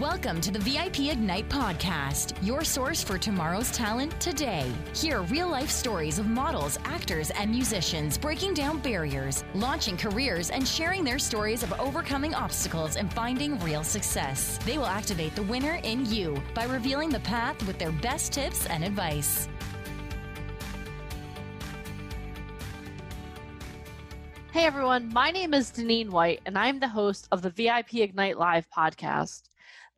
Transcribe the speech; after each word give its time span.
Welcome 0.00 0.40
to 0.40 0.50
the 0.50 0.58
VIP 0.58 1.00
Ignite 1.00 1.50
podcast, 1.50 2.34
your 2.40 2.64
source 2.64 3.04
for 3.04 3.18
tomorrow's 3.18 3.70
talent 3.72 4.18
today. 4.22 4.72
Hear 4.94 5.20
real 5.24 5.48
life 5.48 5.68
stories 5.68 6.18
of 6.18 6.26
models, 6.26 6.78
actors, 6.86 7.28
and 7.28 7.50
musicians 7.50 8.16
breaking 8.16 8.54
down 8.54 8.78
barriers, 8.78 9.44
launching 9.52 9.98
careers, 9.98 10.48
and 10.48 10.66
sharing 10.66 11.04
their 11.04 11.18
stories 11.18 11.62
of 11.62 11.78
overcoming 11.78 12.34
obstacles 12.34 12.96
and 12.96 13.12
finding 13.12 13.58
real 13.58 13.84
success. 13.84 14.58
They 14.64 14.78
will 14.78 14.86
activate 14.86 15.34
the 15.34 15.42
winner 15.42 15.78
in 15.82 16.06
you 16.06 16.42
by 16.54 16.64
revealing 16.64 17.10
the 17.10 17.20
path 17.20 17.62
with 17.66 17.78
their 17.78 17.92
best 17.92 18.32
tips 18.32 18.64
and 18.64 18.82
advice. 18.82 19.46
Hey 24.52 24.64
everyone, 24.64 25.12
my 25.12 25.30
name 25.30 25.52
is 25.52 25.70
Deneen 25.70 26.08
White, 26.08 26.40
and 26.46 26.56
I'm 26.56 26.80
the 26.80 26.88
host 26.88 27.28
of 27.30 27.42
the 27.42 27.50
VIP 27.50 27.96
Ignite 27.96 28.38
Live 28.38 28.66
podcast. 28.70 29.42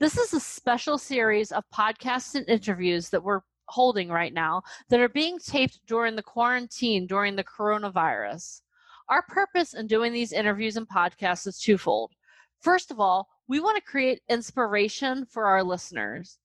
This 0.01 0.19
is 0.19 0.35
a 0.35 0.41
special 0.41 0.99
series 0.99 1.53
of 1.53 1.63
podcasts 1.73 2.35
and 2.35 2.49
interviews 2.49 3.11
that 3.11 3.23
we're 3.23 3.43
holding 3.69 4.09
right 4.09 4.35
now 4.35 4.65
that 4.89 4.99
are 4.99 5.09
being 5.09 5.39
taped 5.39 5.79
during 5.87 6.17
the 6.17 6.23
quarantine 6.23 7.07
during 7.07 7.37
the 7.37 7.45
coronavirus. 7.45 8.63
Our 9.09 9.23
purpose 9.23 9.73
in 9.73 9.87
doing 9.87 10.13
these 10.13 10.33
interviews 10.33 10.77
and 10.77 10.89
podcasts 10.89 11.47
is 11.47 11.61
twofold. 11.61 12.11
First 12.61 12.91
of 12.91 12.99
all, 12.99 13.29
we 13.47 13.61
want 13.61 13.77
to 13.77 13.89
create 13.89 14.21
inspiration 14.29 15.27
for 15.27 15.45
our 15.45 15.63
listeners. 15.63 16.39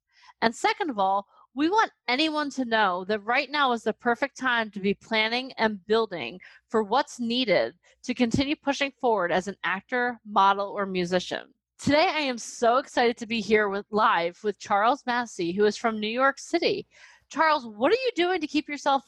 And 0.44 0.54
second 0.54 0.92
of 0.92 1.00
all, 1.00 1.26
we 1.56 1.70
want 1.70 1.92
anyone 2.08 2.52
to 2.52 2.66
know 2.66 3.04
that 3.06 3.26
right 3.26 3.50
now 3.50 3.72
is 3.72 3.82
the 3.82 3.94
perfect 3.94 4.38
time 4.38 4.70
to 4.72 4.80
be 4.80 4.94
planning 4.94 5.54
and 5.54 5.84
building 5.88 6.40
for 6.68 6.84
what's 6.84 7.20
needed 7.20 7.74
to 8.04 8.14
continue 8.14 8.56
pushing 8.56 8.92
forward 9.02 9.32
as 9.32 9.48
an 9.48 9.56
actor, 9.64 10.20
model, 10.24 10.68
or 10.68 10.86
musician. 10.86 11.48
Today, 11.80 12.12
I 12.14 12.20
am 12.20 12.38
so 12.38 12.76
excited 12.76 13.16
to 13.18 13.26
be 13.26 13.40
here 13.40 13.70
with 13.70 13.86
live 13.90 14.38
with 14.44 14.60
Charles 14.60 15.02
Massey, 15.06 15.54
who 15.54 15.64
is 15.64 15.78
from 15.78 15.98
New 15.98 16.10
York 16.10 16.38
City. 16.38 16.86
Charles, 17.32 17.66
what 17.66 17.94
are 17.94 17.96
you 17.96 18.12
doing 18.18 18.42
to 18.42 18.48
keep 18.48 18.68
yourself 18.68 19.04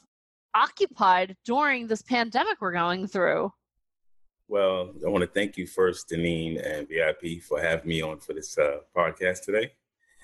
occupied 0.55 1.36
during 1.44 1.86
this 1.86 2.02
pandemic 2.02 2.61
we're 2.61 2.72
going 2.72 3.08
through? 3.08 3.52
Well, 4.47 4.94
I 5.05 5.09
want 5.09 5.22
to 5.22 5.27
thank 5.30 5.58
you 5.58 5.67
first, 5.67 6.08
Deneen 6.09 6.66
and 6.66 6.88
VIP, 6.88 7.44
for 7.44 7.61
having 7.61 7.89
me 7.89 8.02
on 8.02 8.19
for 8.19 8.31
this 8.31 8.58
uh, 8.58 8.77
podcast 8.95 9.44
today. 9.44 9.73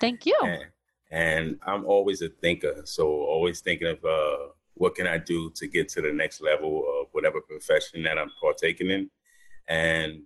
Thank 0.00 0.24
you. 0.24 0.36
And, 0.42 0.64
and, 1.10 1.58
I'm 1.66 1.84
always 1.84 2.22
a 2.22 2.30
thinker, 2.30 2.80
so 2.86 3.08
always 3.08 3.60
thinking 3.60 3.88
of 3.88 4.02
uh, 4.02 4.52
what 4.72 4.94
can 4.94 5.06
I 5.06 5.18
do 5.18 5.50
to 5.50 5.66
get 5.66 5.90
to 5.90 6.00
the 6.00 6.12
next 6.14 6.40
level 6.40 6.82
of 6.98 7.08
whatever 7.12 7.42
profession 7.42 8.02
that 8.04 8.16
I'm 8.16 8.30
partaking 8.40 8.90
in. 8.90 9.10
And 9.68 10.22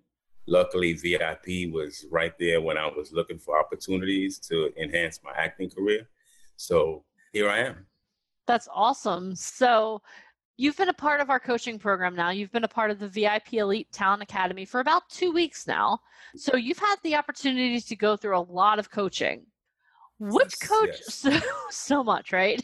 luckily 0.46 0.92
vip 0.92 1.44
was 1.72 2.04
right 2.10 2.32
there 2.38 2.60
when 2.60 2.76
i 2.76 2.86
was 2.86 3.12
looking 3.12 3.38
for 3.38 3.58
opportunities 3.58 4.38
to 4.38 4.70
enhance 4.80 5.20
my 5.24 5.32
acting 5.36 5.70
career. 5.70 6.08
So 6.56 7.04
here 7.32 7.48
i 7.48 7.58
am. 7.58 7.86
That's 8.46 8.68
awesome. 8.72 9.34
So 9.36 10.02
you've 10.56 10.76
been 10.76 10.88
a 10.88 10.94
part 10.94 11.20
of 11.20 11.30
our 11.30 11.40
coaching 11.40 11.78
program 11.78 12.14
now. 12.14 12.30
You've 12.30 12.52
been 12.52 12.64
a 12.64 12.68
part 12.68 12.90
of 12.90 12.98
the 12.98 13.08
vip 13.08 13.52
elite 13.52 13.90
talent 13.92 14.22
academy 14.22 14.64
for 14.64 14.80
about 14.80 15.08
two 15.08 15.32
weeks 15.32 15.66
now. 15.66 16.00
So 16.36 16.56
you've 16.56 16.78
had 16.78 16.96
the 17.02 17.16
opportunity 17.16 17.80
to 17.80 17.96
go 17.96 18.16
through 18.16 18.38
a 18.38 18.40
lot 18.40 18.78
of 18.78 18.90
coaching. 18.90 19.46
Which 20.18 20.60
coach 20.60 21.00
yes. 21.00 21.14
so, 21.14 21.40
so 21.70 22.04
much 22.04 22.32
right? 22.32 22.62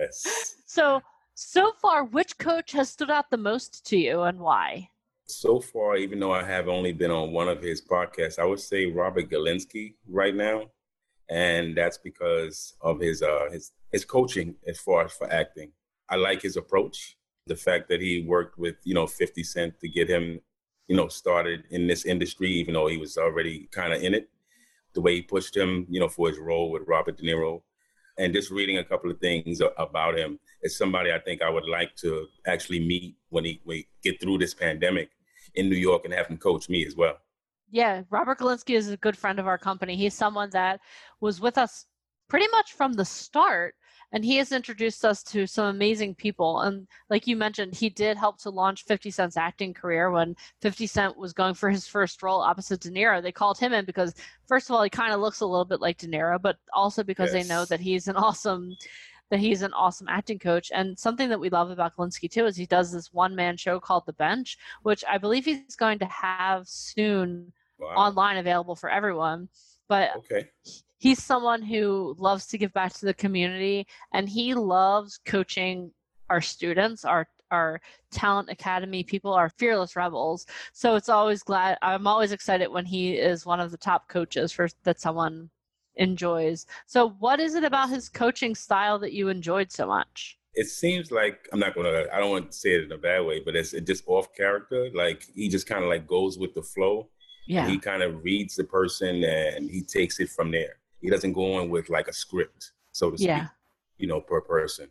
Yes. 0.00 0.56
So 0.66 1.00
so 1.34 1.72
far 1.80 2.04
which 2.04 2.38
coach 2.38 2.72
has 2.72 2.88
stood 2.90 3.10
out 3.10 3.30
the 3.30 3.36
most 3.36 3.86
to 3.86 3.96
you 3.96 4.22
and 4.22 4.40
why 4.40 4.88
so 5.26 5.60
far, 5.60 5.96
even 5.96 6.20
though 6.20 6.32
I 6.32 6.44
have 6.44 6.68
only 6.68 6.92
been 6.92 7.10
on 7.10 7.32
one 7.32 7.48
of 7.48 7.60
his 7.62 7.82
podcasts, 7.82 8.38
I 8.38 8.44
would 8.44 8.60
say 8.60 8.86
Robert 8.86 9.28
Galinsky 9.28 9.94
right 10.08 10.34
now, 10.34 10.70
and 11.28 11.76
that's 11.76 11.98
because 11.98 12.74
of 12.80 13.00
his 13.00 13.22
uh, 13.22 13.48
his 13.50 13.72
his 13.92 14.04
coaching 14.04 14.54
as 14.66 14.78
far 14.78 15.04
as 15.04 15.12
for 15.12 15.30
acting. 15.32 15.72
I 16.08 16.16
like 16.16 16.42
his 16.42 16.56
approach, 16.56 17.16
the 17.46 17.56
fact 17.56 17.88
that 17.88 18.00
he 18.00 18.22
worked 18.22 18.58
with 18.58 18.76
you 18.84 18.94
know 18.94 19.06
Fifty 19.06 19.42
Cent 19.42 19.80
to 19.80 19.88
get 19.88 20.08
him 20.08 20.40
you 20.88 20.96
know 20.96 21.08
started 21.08 21.64
in 21.70 21.86
this 21.86 22.04
industry, 22.04 22.50
even 22.52 22.74
though 22.74 22.86
he 22.86 22.98
was 22.98 23.18
already 23.18 23.68
kind 23.72 23.92
of 23.92 24.02
in 24.02 24.14
it. 24.14 24.28
The 24.94 25.00
way 25.00 25.16
he 25.16 25.22
pushed 25.22 25.54
him, 25.54 25.86
you 25.90 26.00
know, 26.00 26.08
for 26.08 26.28
his 26.28 26.38
role 26.38 26.70
with 26.70 26.84
Robert 26.86 27.18
De 27.18 27.22
Niro, 27.24 27.60
and 28.18 28.32
just 28.32 28.50
reading 28.50 28.78
a 28.78 28.84
couple 28.84 29.10
of 29.10 29.18
things 29.18 29.60
about 29.76 30.16
him 30.16 30.38
is 30.62 30.78
somebody 30.78 31.12
I 31.12 31.18
think 31.18 31.42
I 31.42 31.50
would 31.50 31.68
like 31.68 31.94
to 31.96 32.26
actually 32.46 32.80
meet 32.80 33.16
when 33.28 33.44
he, 33.44 33.60
when 33.64 33.78
he 33.78 33.88
get 34.02 34.20
through 34.20 34.38
this 34.38 34.54
pandemic 34.54 35.10
in 35.56 35.68
New 35.68 35.76
York 35.76 36.04
and 36.04 36.14
have 36.14 36.26
him 36.26 36.36
coach 36.38 36.68
me 36.68 36.86
as 36.86 36.96
well. 36.96 37.16
Yeah, 37.70 38.02
Robert 38.10 38.38
Galinsky 38.38 38.76
is 38.76 38.88
a 38.88 38.96
good 38.96 39.16
friend 39.16 39.38
of 39.38 39.46
our 39.46 39.58
company. 39.58 39.96
He's 39.96 40.14
someone 40.14 40.50
that 40.50 40.80
was 41.20 41.40
with 41.40 41.58
us 41.58 41.86
pretty 42.28 42.46
much 42.52 42.72
from 42.72 42.92
the 42.92 43.04
start 43.04 43.74
and 44.12 44.24
he 44.24 44.36
has 44.36 44.52
introduced 44.52 45.04
us 45.04 45.22
to 45.22 45.46
some 45.46 45.66
amazing 45.66 46.14
people 46.14 46.60
and 46.60 46.86
like 47.10 47.26
you 47.26 47.36
mentioned 47.36 47.74
he 47.74 47.88
did 47.88 48.16
help 48.16 48.38
to 48.38 48.50
launch 48.50 48.84
50 48.84 49.10
cent's 49.10 49.36
acting 49.36 49.74
career 49.74 50.10
when 50.10 50.34
50 50.62 50.86
cent 50.86 51.16
was 51.16 51.32
going 51.32 51.54
for 51.54 51.70
his 51.70 51.86
first 51.86 52.22
role 52.22 52.40
opposite 52.40 52.80
de 52.80 52.90
niro 52.90 53.22
they 53.22 53.32
called 53.32 53.58
him 53.58 53.72
in 53.72 53.84
because 53.84 54.14
first 54.46 54.68
of 54.68 54.76
all 54.76 54.82
he 54.82 54.90
kind 54.90 55.12
of 55.12 55.20
looks 55.20 55.40
a 55.40 55.46
little 55.46 55.64
bit 55.64 55.80
like 55.80 55.98
de 55.98 56.06
niro 56.06 56.40
but 56.40 56.56
also 56.72 57.02
because 57.02 57.32
yes. 57.32 57.44
they 57.44 57.54
know 57.54 57.64
that 57.64 57.80
he's 57.80 58.08
an 58.08 58.16
awesome 58.26 58.74
that 59.30 59.40
he's 59.40 59.62
an 59.62 59.72
awesome 59.72 60.08
acting 60.08 60.38
coach. 60.38 60.70
And 60.74 60.98
something 60.98 61.28
that 61.28 61.40
we 61.40 61.50
love 61.50 61.70
about 61.70 61.96
Galinsky 61.96 62.30
too 62.30 62.46
is 62.46 62.56
he 62.56 62.66
does 62.66 62.92
this 62.92 63.12
one 63.12 63.34
man 63.34 63.56
show 63.56 63.80
called 63.80 64.04
The 64.06 64.12
Bench, 64.12 64.58
which 64.82 65.04
I 65.08 65.18
believe 65.18 65.44
he's 65.44 65.76
going 65.76 65.98
to 66.00 66.06
have 66.06 66.68
soon 66.68 67.52
wow. 67.78 67.88
online 67.88 68.36
available 68.36 68.76
for 68.76 68.90
everyone. 68.90 69.48
But 69.88 70.16
okay. 70.16 70.48
he's 70.98 71.22
someone 71.22 71.62
who 71.62 72.14
loves 72.18 72.46
to 72.48 72.58
give 72.58 72.72
back 72.72 72.92
to 72.94 73.06
the 73.06 73.14
community 73.14 73.86
and 74.12 74.28
he 74.28 74.54
loves 74.54 75.18
coaching 75.24 75.90
our 76.28 76.40
students, 76.40 77.04
our 77.04 77.28
our 77.52 77.80
talent 78.10 78.50
academy 78.50 79.04
people 79.04 79.32
our 79.32 79.48
fearless 79.50 79.94
rebels 79.94 80.46
so 80.72 80.96
it's 80.96 81.08
always 81.08 81.44
glad 81.44 81.78
i'm 81.80 82.06
always 82.06 82.32
excited 82.32 82.66
when 82.66 82.84
he 82.84 83.14
is 83.14 83.46
one 83.46 83.60
of 83.60 83.70
the 83.70 83.76
top 83.76 84.08
coaches 84.08 84.50
for 84.50 84.68
that 84.82 85.00
someone 85.00 85.48
enjoys. 85.96 86.66
So, 86.86 87.10
what 87.18 87.40
is 87.40 87.54
it 87.54 87.64
about 87.64 87.90
his 87.90 88.08
coaching 88.08 88.54
style 88.54 88.98
that 89.00 89.12
you 89.12 89.28
enjoyed 89.28 89.72
so 89.72 89.86
much? 89.86 90.38
It 90.54 90.68
seems 90.68 91.10
like 91.10 91.48
I'm 91.52 91.58
not 91.58 91.74
gonna. 91.74 92.04
I 92.12 92.18
don't 92.18 92.30
want 92.30 92.50
to 92.50 92.56
say 92.56 92.70
it 92.70 92.84
in 92.84 92.92
a 92.92 92.98
bad 92.98 93.24
way, 93.26 93.40
but 93.40 93.56
it's 93.56 93.72
just 93.72 94.04
off 94.06 94.34
character. 94.34 94.88
Like 94.94 95.24
he 95.34 95.48
just 95.48 95.66
kind 95.66 95.82
of 95.82 95.90
like 95.90 96.06
goes 96.06 96.38
with 96.38 96.54
the 96.54 96.62
flow. 96.62 97.08
Yeah. 97.46 97.68
He 97.68 97.78
kind 97.78 98.02
of 98.02 98.24
reads 98.24 98.56
the 98.56 98.64
person 98.64 99.22
and 99.22 99.70
he 99.70 99.82
takes 99.82 100.18
it 100.18 100.28
from 100.28 100.50
there. 100.50 100.78
He 101.00 101.10
doesn't 101.10 101.32
go 101.32 101.60
in 101.60 101.70
with 101.70 101.88
like 101.88 102.08
a 102.08 102.12
script, 102.12 102.72
so 102.92 103.10
to 103.10 103.16
speak. 103.16 103.28
Yeah. 103.28 103.48
You 103.98 104.08
know, 104.08 104.20
per 104.20 104.40
person. 104.40 104.88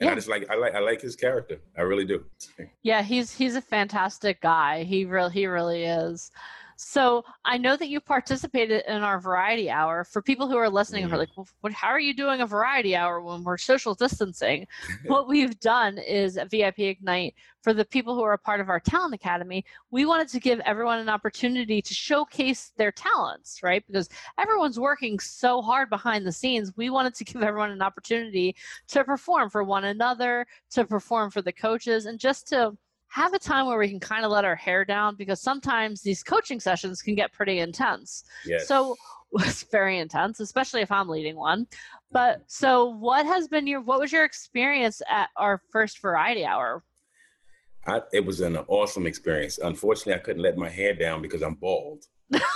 And 0.00 0.06
yeah. 0.06 0.12
I 0.12 0.14
just 0.14 0.28
like 0.28 0.50
I 0.50 0.56
like 0.56 0.74
I 0.74 0.80
like 0.80 1.00
his 1.00 1.14
character. 1.14 1.60
I 1.76 1.82
really 1.82 2.04
do. 2.04 2.24
yeah, 2.82 3.02
he's 3.02 3.32
he's 3.32 3.56
a 3.56 3.60
fantastic 3.60 4.40
guy. 4.40 4.84
He 4.84 5.04
really 5.04 5.32
he 5.32 5.46
really 5.46 5.84
is. 5.84 6.30
So 6.84 7.24
I 7.44 7.58
know 7.58 7.76
that 7.76 7.88
you 7.88 8.00
participated 8.00 8.82
in 8.88 9.02
our 9.02 9.20
variety 9.20 9.70
hour. 9.70 10.04
For 10.04 10.20
people 10.20 10.48
who 10.48 10.56
are 10.56 10.68
listening, 10.68 11.04
who 11.04 11.08
are 11.08 11.12
mm-hmm. 11.12 11.18
like, 11.18 11.36
well, 11.36 11.48
what, 11.60 11.72
how 11.72 11.88
are 11.88 12.00
you 12.00 12.12
doing 12.12 12.40
a 12.40 12.46
variety 12.46 12.96
hour 12.96 13.20
when 13.20 13.44
we're 13.44 13.56
social 13.56 13.94
distancing? 13.94 14.66
what 15.06 15.28
we've 15.28 15.58
done 15.60 15.96
is 15.98 16.36
at 16.36 16.50
VIP 16.50 16.80
Ignite, 16.80 17.34
for 17.62 17.72
the 17.72 17.84
people 17.84 18.16
who 18.16 18.22
are 18.22 18.32
a 18.32 18.38
part 18.38 18.60
of 18.60 18.68
our 18.68 18.80
talent 18.80 19.14
academy, 19.14 19.64
we 19.92 20.04
wanted 20.04 20.28
to 20.28 20.40
give 20.40 20.58
everyone 20.60 20.98
an 20.98 21.08
opportunity 21.08 21.80
to 21.80 21.94
showcase 21.94 22.72
their 22.76 22.90
talents, 22.90 23.62
right? 23.62 23.86
Because 23.86 24.08
everyone's 24.38 24.80
working 24.80 25.20
so 25.20 25.62
hard 25.62 25.88
behind 25.88 26.26
the 26.26 26.32
scenes. 26.32 26.72
We 26.76 26.90
wanted 26.90 27.14
to 27.14 27.24
give 27.32 27.42
everyone 27.42 27.70
an 27.70 27.82
opportunity 27.82 28.56
to 28.88 29.04
perform 29.04 29.50
for 29.50 29.62
one 29.62 29.84
another, 29.84 30.46
to 30.72 30.84
perform 30.84 31.30
for 31.30 31.42
the 31.42 31.52
coaches, 31.52 32.06
and 32.06 32.18
just 32.18 32.48
to 32.48 32.76
have 33.12 33.34
a 33.34 33.38
time 33.38 33.66
where 33.66 33.78
we 33.78 33.90
can 33.90 34.00
kind 34.00 34.24
of 34.24 34.30
let 34.30 34.44
our 34.44 34.56
hair 34.56 34.86
down 34.86 35.16
because 35.16 35.38
sometimes 35.38 36.00
these 36.00 36.22
coaching 36.22 36.58
sessions 36.58 37.02
can 37.02 37.14
get 37.14 37.30
pretty 37.30 37.58
intense. 37.58 38.24
Yes. 38.46 38.66
So 38.66 38.96
it's 39.34 39.64
very 39.64 39.98
intense, 39.98 40.40
especially 40.40 40.80
if 40.80 40.90
I'm 40.90 41.08
leading 41.08 41.36
one. 41.36 41.64
Mm-hmm. 41.64 42.12
But 42.12 42.42
so 42.46 42.86
what 42.86 43.26
has 43.26 43.48
been 43.48 43.66
your 43.66 43.82
what 43.82 44.00
was 44.00 44.12
your 44.12 44.24
experience 44.24 45.02
at 45.10 45.28
our 45.36 45.60
first 45.70 46.00
variety 46.00 46.46
hour? 46.46 46.82
I, 47.86 48.00
it 48.14 48.24
was 48.24 48.40
an 48.40 48.56
awesome 48.68 49.06
experience. 49.06 49.58
Unfortunately, 49.58 50.14
I 50.14 50.18
couldn't 50.18 50.42
let 50.42 50.56
my 50.56 50.70
hair 50.70 50.94
down 50.94 51.20
because 51.20 51.42
I'm 51.42 51.54
bald. 51.54 52.04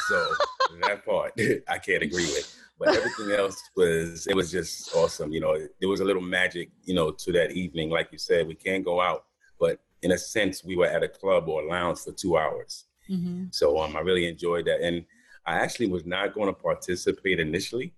So 0.09 0.33
that 0.83 1.05
part 1.05 1.33
I 1.69 1.79
can't 1.79 2.03
agree 2.03 2.25
with. 2.25 2.57
But 2.79 2.97
everything 2.97 3.33
else 3.33 3.63
was 3.77 4.27
it 4.27 4.35
was 4.35 4.51
just 4.51 4.95
awesome. 4.95 5.33
You 5.33 5.41
know, 5.41 5.59
there 5.81 5.89
was 5.89 6.01
a 6.01 6.05
little 6.05 6.23
magic, 6.23 6.71
you 6.85 6.95
know, 6.95 7.11
to 7.11 7.33
that 7.33 7.53
evening. 7.53 7.91
Like 7.91 8.09
you 8.11 8.19
said, 8.19 8.47
we 8.47 8.55
can't 8.55 8.85
go 8.85 9.03
out, 9.03 9.25
but 9.61 9.81
in 10.03 10.13
a 10.13 10.19
sense, 10.19 10.65
we 10.65 10.77
were 10.77 10.87
at 10.87 11.03
a 11.03 11.09
club 11.09 11.49
or 11.49 11.63
a 11.63 11.69
lounge 11.69 12.01
for 12.01 12.13
two 12.13 12.37
hours. 12.37 12.85
Mm-hmm. 13.11 13.47
So 13.51 13.79
um, 13.79 13.97
I 13.97 14.01
really 14.01 14.29
enjoyed 14.29 14.67
that. 14.67 14.81
And 14.81 15.05
I 15.45 15.55
actually 15.55 15.89
was 15.89 16.05
not 16.05 16.35
going 16.35 16.49
to 16.49 16.53
participate 16.53 17.41
initially. 17.41 17.95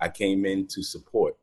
I 0.00 0.08
came 0.08 0.44
in 0.44 0.66
to 0.68 0.82
support. 0.82 1.36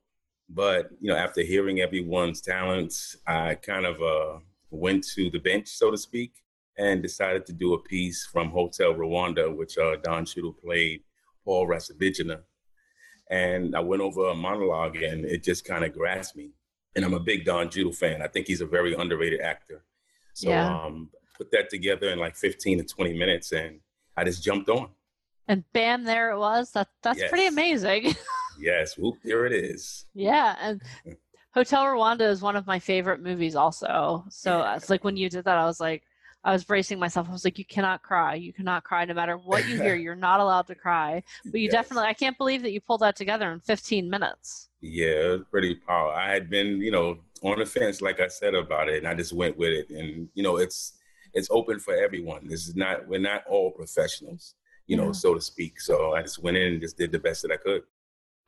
But, 0.47 0.91
you 1.01 1.09
know, 1.09 1.17
after 1.17 1.41
hearing 1.41 1.79
everyone's 1.79 2.39
talents, 2.41 3.17
I 3.25 3.55
kind 3.55 3.85
of 3.85 4.01
uh, 4.01 4.39
went 4.69 5.03
to 5.15 5.29
the 5.31 5.39
bench, 5.39 5.67
so 5.69 5.89
to 5.89 5.97
speak, 5.97 6.33
and 6.77 7.01
decided 7.01 7.45
to 7.47 7.53
do 7.53 7.73
a 7.73 7.79
piece 7.79 8.25
from 8.25 8.49
Hotel 8.51 8.93
Rwanda, 8.93 9.55
which 9.55 9.77
uh, 9.77 9.95
Don 10.03 10.25
Cheadle 10.25 10.53
played 10.53 11.01
Paul 11.43 11.67
Rusesabagina. 11.67 12.41
and 13.29 13.75
I 13.75 13.79
went 13.79 14.01
over 14.01 14.29
a 14.29 14.35
monologue, 14.35 14.97
and 14.97 15.25
it 15.25 15.43
just 15.43 15.65
kind 15.65 15.83
of 15.83 15.93
grasped 15.93 16.37
me. 16.37 16.51
And 16.95 17.03
I'm 17.03 17.13
a 17.13 17.19
big 17.19 17.45
Don 17.45 17.69
Cheadle 17.69 17.91
fan. 17.91 18.21
I 18.21 18.27
think 18.27 18.47
he's 18.47 18.61
a 18.61 18.65
very 18.65 18.93
underrated 18.93 19.41
actor. 19.41 19.83
So 20.35 20.49
yeah. 20.49 20.83
um, 20.83 21.09
put 21.37 21.49
that 21.51 21.69
together 21.69 22.09
in 22.09 22.19
like 22.19 22.35
15 22.35 22.79
to 22.79 22.83
20 22.83 23.17
minutes, 23.17 23.53
and 23.53 23.79
I 24.17 24.25
just 24.25 24.43
jumped 24.43 24.69
on. 24.69 24.89
And 25.47 25.63
bam, 25.71 26.03
there 26.03 26.31
it 26.31 26.37
was. 26.37 26.71
That 26.71 26.89
that's 27.01 27.19
yes. 27.19 27.29
pretty 27.29 27.47
amazing. 27.47 28.15
yes, 28.59 28.97
whoop, 28.97 29.15
there 29.23 29.45
it 29.45 29.53
is. 29.53 30.05
Yeah, 30.13 30.57
and 30.59 30.81
Hotel 31.53 31.85
Rwanda 31.85 32.29
is 32.29 32.41
one 32.41 32.57
of 32.57 32.67
my 32.67 32.79
favorite 32.79 33.21
movies, 33.21 33.55
also. 33.55 34.25
So 34.29 34.59
yeah. 34.59 34.75
it's 34.75 34.89
like 34.89 35.05
when 35.05 35.15
you 35.15 35.29
did 35.29 35.45
that, 35.45 35.57
I 35.57 35.65
was 35.65 35.79
like, 35.79 36.03
I 36.45 36.53
was 36.53 36.63
bracing 36.63 36.99
myself. 36.99 37.27
I 37.27 37.31
was 37.31 37.43
like, 37.43 37.57
you 37.57 37.65
cannot 37.65 38.03
cry. 38.03 38.35
You 38.35 38.53
cannot 38.53 38.83
cry 38.83 39.03
no 39.03 39.15
matter 39.15 39.35
what 39.35 39.67
you 39.67 39.81
hear. 39.81 39.95
You're 40.05 40.15
not 40.15 40.39
allowed 40.39 40.67
to 40.67 40.75
cry. 40.75 41.23
But 41.43 41.59
you 41.59 41.65
yes. 41.65 41.71
definitely, 41.71 42.07
I 42.07 42.13
can't 42.13 42.37
believe 42.37 42.61
that 42.61 42.71
you 42.71 42.79
pulled 42.79 43.01
that 43.01 43.15
together 43.15 43.51
in 43.51 43.59
15 43.59 44.07
minutes. 44.07 44.69
Yeah, 44.79 45.07
it 45.07 45.31
was 45.31 45.47
pretty 45.49 45.73
powerful. 45.73 46.15
I 46.15 46.29
had 46.29 46.47
been, 46.47 46.79
you 46.81 46.91
know, 46.91 47.17
on 47.41 47.57
the 47.57 47.65
fence, 47.65 47.99
like 47.99 48.19
I 48.19 48.27
said 48.27 48.53
about 48.53 48.89
it, 48.89 48.99
and 48.99 49.07
I 49.07 49.15
just 49.15 49.33
went 49.33 49.57
with 49.57 49.71
it. 49.71 49.89
And, 49.89 50.29
you 50.35 50.43
know, 50.43 50.57
it's, 50.57 50.93
it's 51.33 51.47
open 51.49 51.79
for 51.79 51.95
everyone. 51.95 52.47
This 52.47 52.67
is 52.67 52.75
not, 52.75 53.07
we're 53.07 53.19
not 53.19 53.43
all 53.49 53.71
professionals, 53.71 54.53
you 54.85 54.97
know, 54.97 55.07
yeah. 55.07 55.11
so 55.13 55.33
to 55.33 55.41
speak. 55.41 55.81
So 55.81 56.13
I 56.13 56.21
just 56.21 56.43
went 56.43 56.57
in 56.57 56.73
and 56.73 56.81
just 56.81 56.95
did 56.95 57.11
the 57.11 57.19
best 57.19 57.41
that 57.41 57.51
I 57.51 57.57
could. 57.57 57.81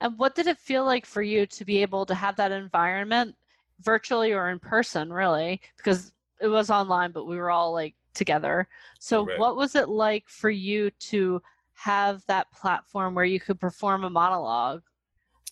And 0.02 0.16
what 0.20 0.36
did 0.36 0.46
it 0.46 0.60
feel 0.60 0.86
like 0.86 1.08
for 1.08 1.24
you 1.24 1.48
to 1.48 1.66
be 1.66 1.82
able 1.82 2.06
to 2.06 2.14
have 2.14 2.36
that 2.36 2.52
environment 2.52 3.36
virtually 3.82 4.34
or 4.34 4.50
in 4.52 4.60
person, 4.60 5.12
really? 5.12 5.60
Because 5.78 6.12
it 6.40 6.48
was 6.48 6.70
online, 6.70 7.12
but 7.12 7.26
we 7.26 7.38
were 7.38 7.50
all 7.50 7.74
like 7.74 7.96
together. 8.14 8.68
So, 9.00 9.26
right. 9.26 9.40
what 9.40 9.56
was 9.56 9.76
it 9.76 9.90
like 9.90 10.28
for 10.28 10.50
you 10.50 10.90
to 10.92 11.42
have 11.74 12.24
that 12.28 12.52
platform 12.52 13.16
where 13.16 13.26
you 13.26 13.40
could 13.40 13.60
perform 13.60 14.04
a 14.04 14.10
monologue 14.10 14.82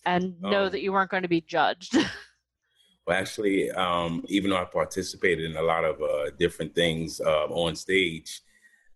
and 0.04 0.40
know 0.40 0.66
um, 0.66 0.72
that 0.72 0.82
you 0.82 0.92
weren't 0.92 1.10
going 1.10 1.22
to 1.22 1.28
be 1.28 1.40
judged? 1.40 1.94
well, 3.06 3.16
actually, 3.16 3.70
um, 3.72 4.24
even 4.28 4.50
though 4.50 4.58
I 4.58 4.64
participated 4.64 5.50
in 5.50 5.56
a 5.56 5.62
lot 5.62 5.84
of 5.84 6.00
uh, 6.02 6.30
different 6.38 6.74
things 6.74 7.20
uh, 7.20 7.46
on 7.46 7.76
stage, 7.76 8.42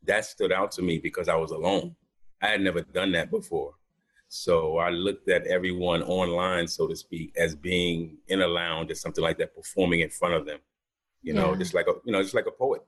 that 0.05 0.25
stood 0.25 0.53
out 0.53 0.73
to 0.73 0.83
me 0.83 0.99
because 0.99 1.29
I 1.29 1.37
was 1.37 1.51
alone. 1.51 1.95
I 2.43 2.49
had 2.49 2.61
never 2.61 2.81
done 2.81 3.13
that 3.13 3.31
before. 3.31 3.75
So 4.29 4.79
I 4.79 4.91
looked 4.91 5.29
at 5.29 5.47
everyone 5.47 6.03
online, 6.05 6.69
so 6.69 6.87
to 6.87 6.95
speak, 6.95 7.33
as 7.37 7.55
being 7.57 8.17
in 8.29 8.43
a 8.43 8.47
lounge 8.47 8.91
or 8.91 8.95
something 8.95 9.23
like 9.23 9.39
that, 9.39 9.55
performing 9.55 10.01
in 10.01 10.09
front 10.09 10.35
of 10.35 10.47
them 10.47 10.61
you 11.23 11.33
know, 11.33 11.53
yeah. 11.53 11.59
just 11.59 11.75
like 11.75 11.87
a 11.87 11.95
you 12.05 12.13
know, 12.13 12.23
just 12.23 12.35
like 12.35 12.47
a 12.47 12.53
poet. 12.53 12.83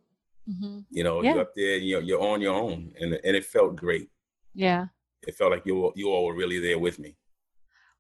Mm-hmm. 0.49 0.81
You 0.91 1.05
know, 1.05 1.23
yeah. 1.23 1.35
you're 1.35 1.43
up 1.43 1.55
there, 1.55 1.77
you 1.77 1.95
know, 1.95 2.01
you're 2.01 2.21
on 2.21 2.41
your 2.41 2.55
own, 2.55 2.93
and 3.01 3.15
and 3.25 3.37
it 3.37 3.45
felt 3.45 3.77
great. 3.77 4.11
Yeah, 4.55 4.87
it 5.27 5.35
felt 5.35 5.53
like 5.53 5.67
you 5.67 5.93
you 5.95 6.11
all 6.11 6.27
were 6.27 6.35
really 6.35 6.59
there 6.59 6.79
with 6.79 6.99
me. 6.99 7.17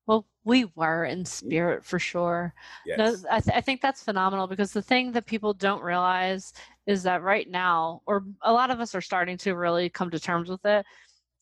Well, 0.06 0.26
we 0.44 0.66
were 0.74 1.04
in 1.04 1.24
spirit 1.24 1.84
for 1.84 1.98
sure. 1.98 2.54
Yes. 2.84 2.98
No, 2.98 3.16
I, 3.30 3.40
th- 3.40 3.56
I 3.56 3.60
think 3.60 3.80
that's 3.80 4.02
phenomenal 4.02 4.48
because 4.48 4.72
the 4.72 4.82
thing 4.82 5.12
that 5.12 5.26
people 5.26 5.54
don't 5.54 5.82
realize 5.82 6.52
is 6.86 7.04
that 7.04 7.22
right 7.22 7.48
now, 7.48 8.02
or 8.06 8.24
a 8.42 8.52
lot 8.52 8.70
of 8.70 8.80
us 8.80 8.94
are 8.94 9.00
starting 9.00 9.36
to 9.38 9.54
really 9.54 9.88
come 9.88 10.10
to 10.10 10.18
terms 10.18 10.48
with 10.48 10.64
it, 10.64 10.84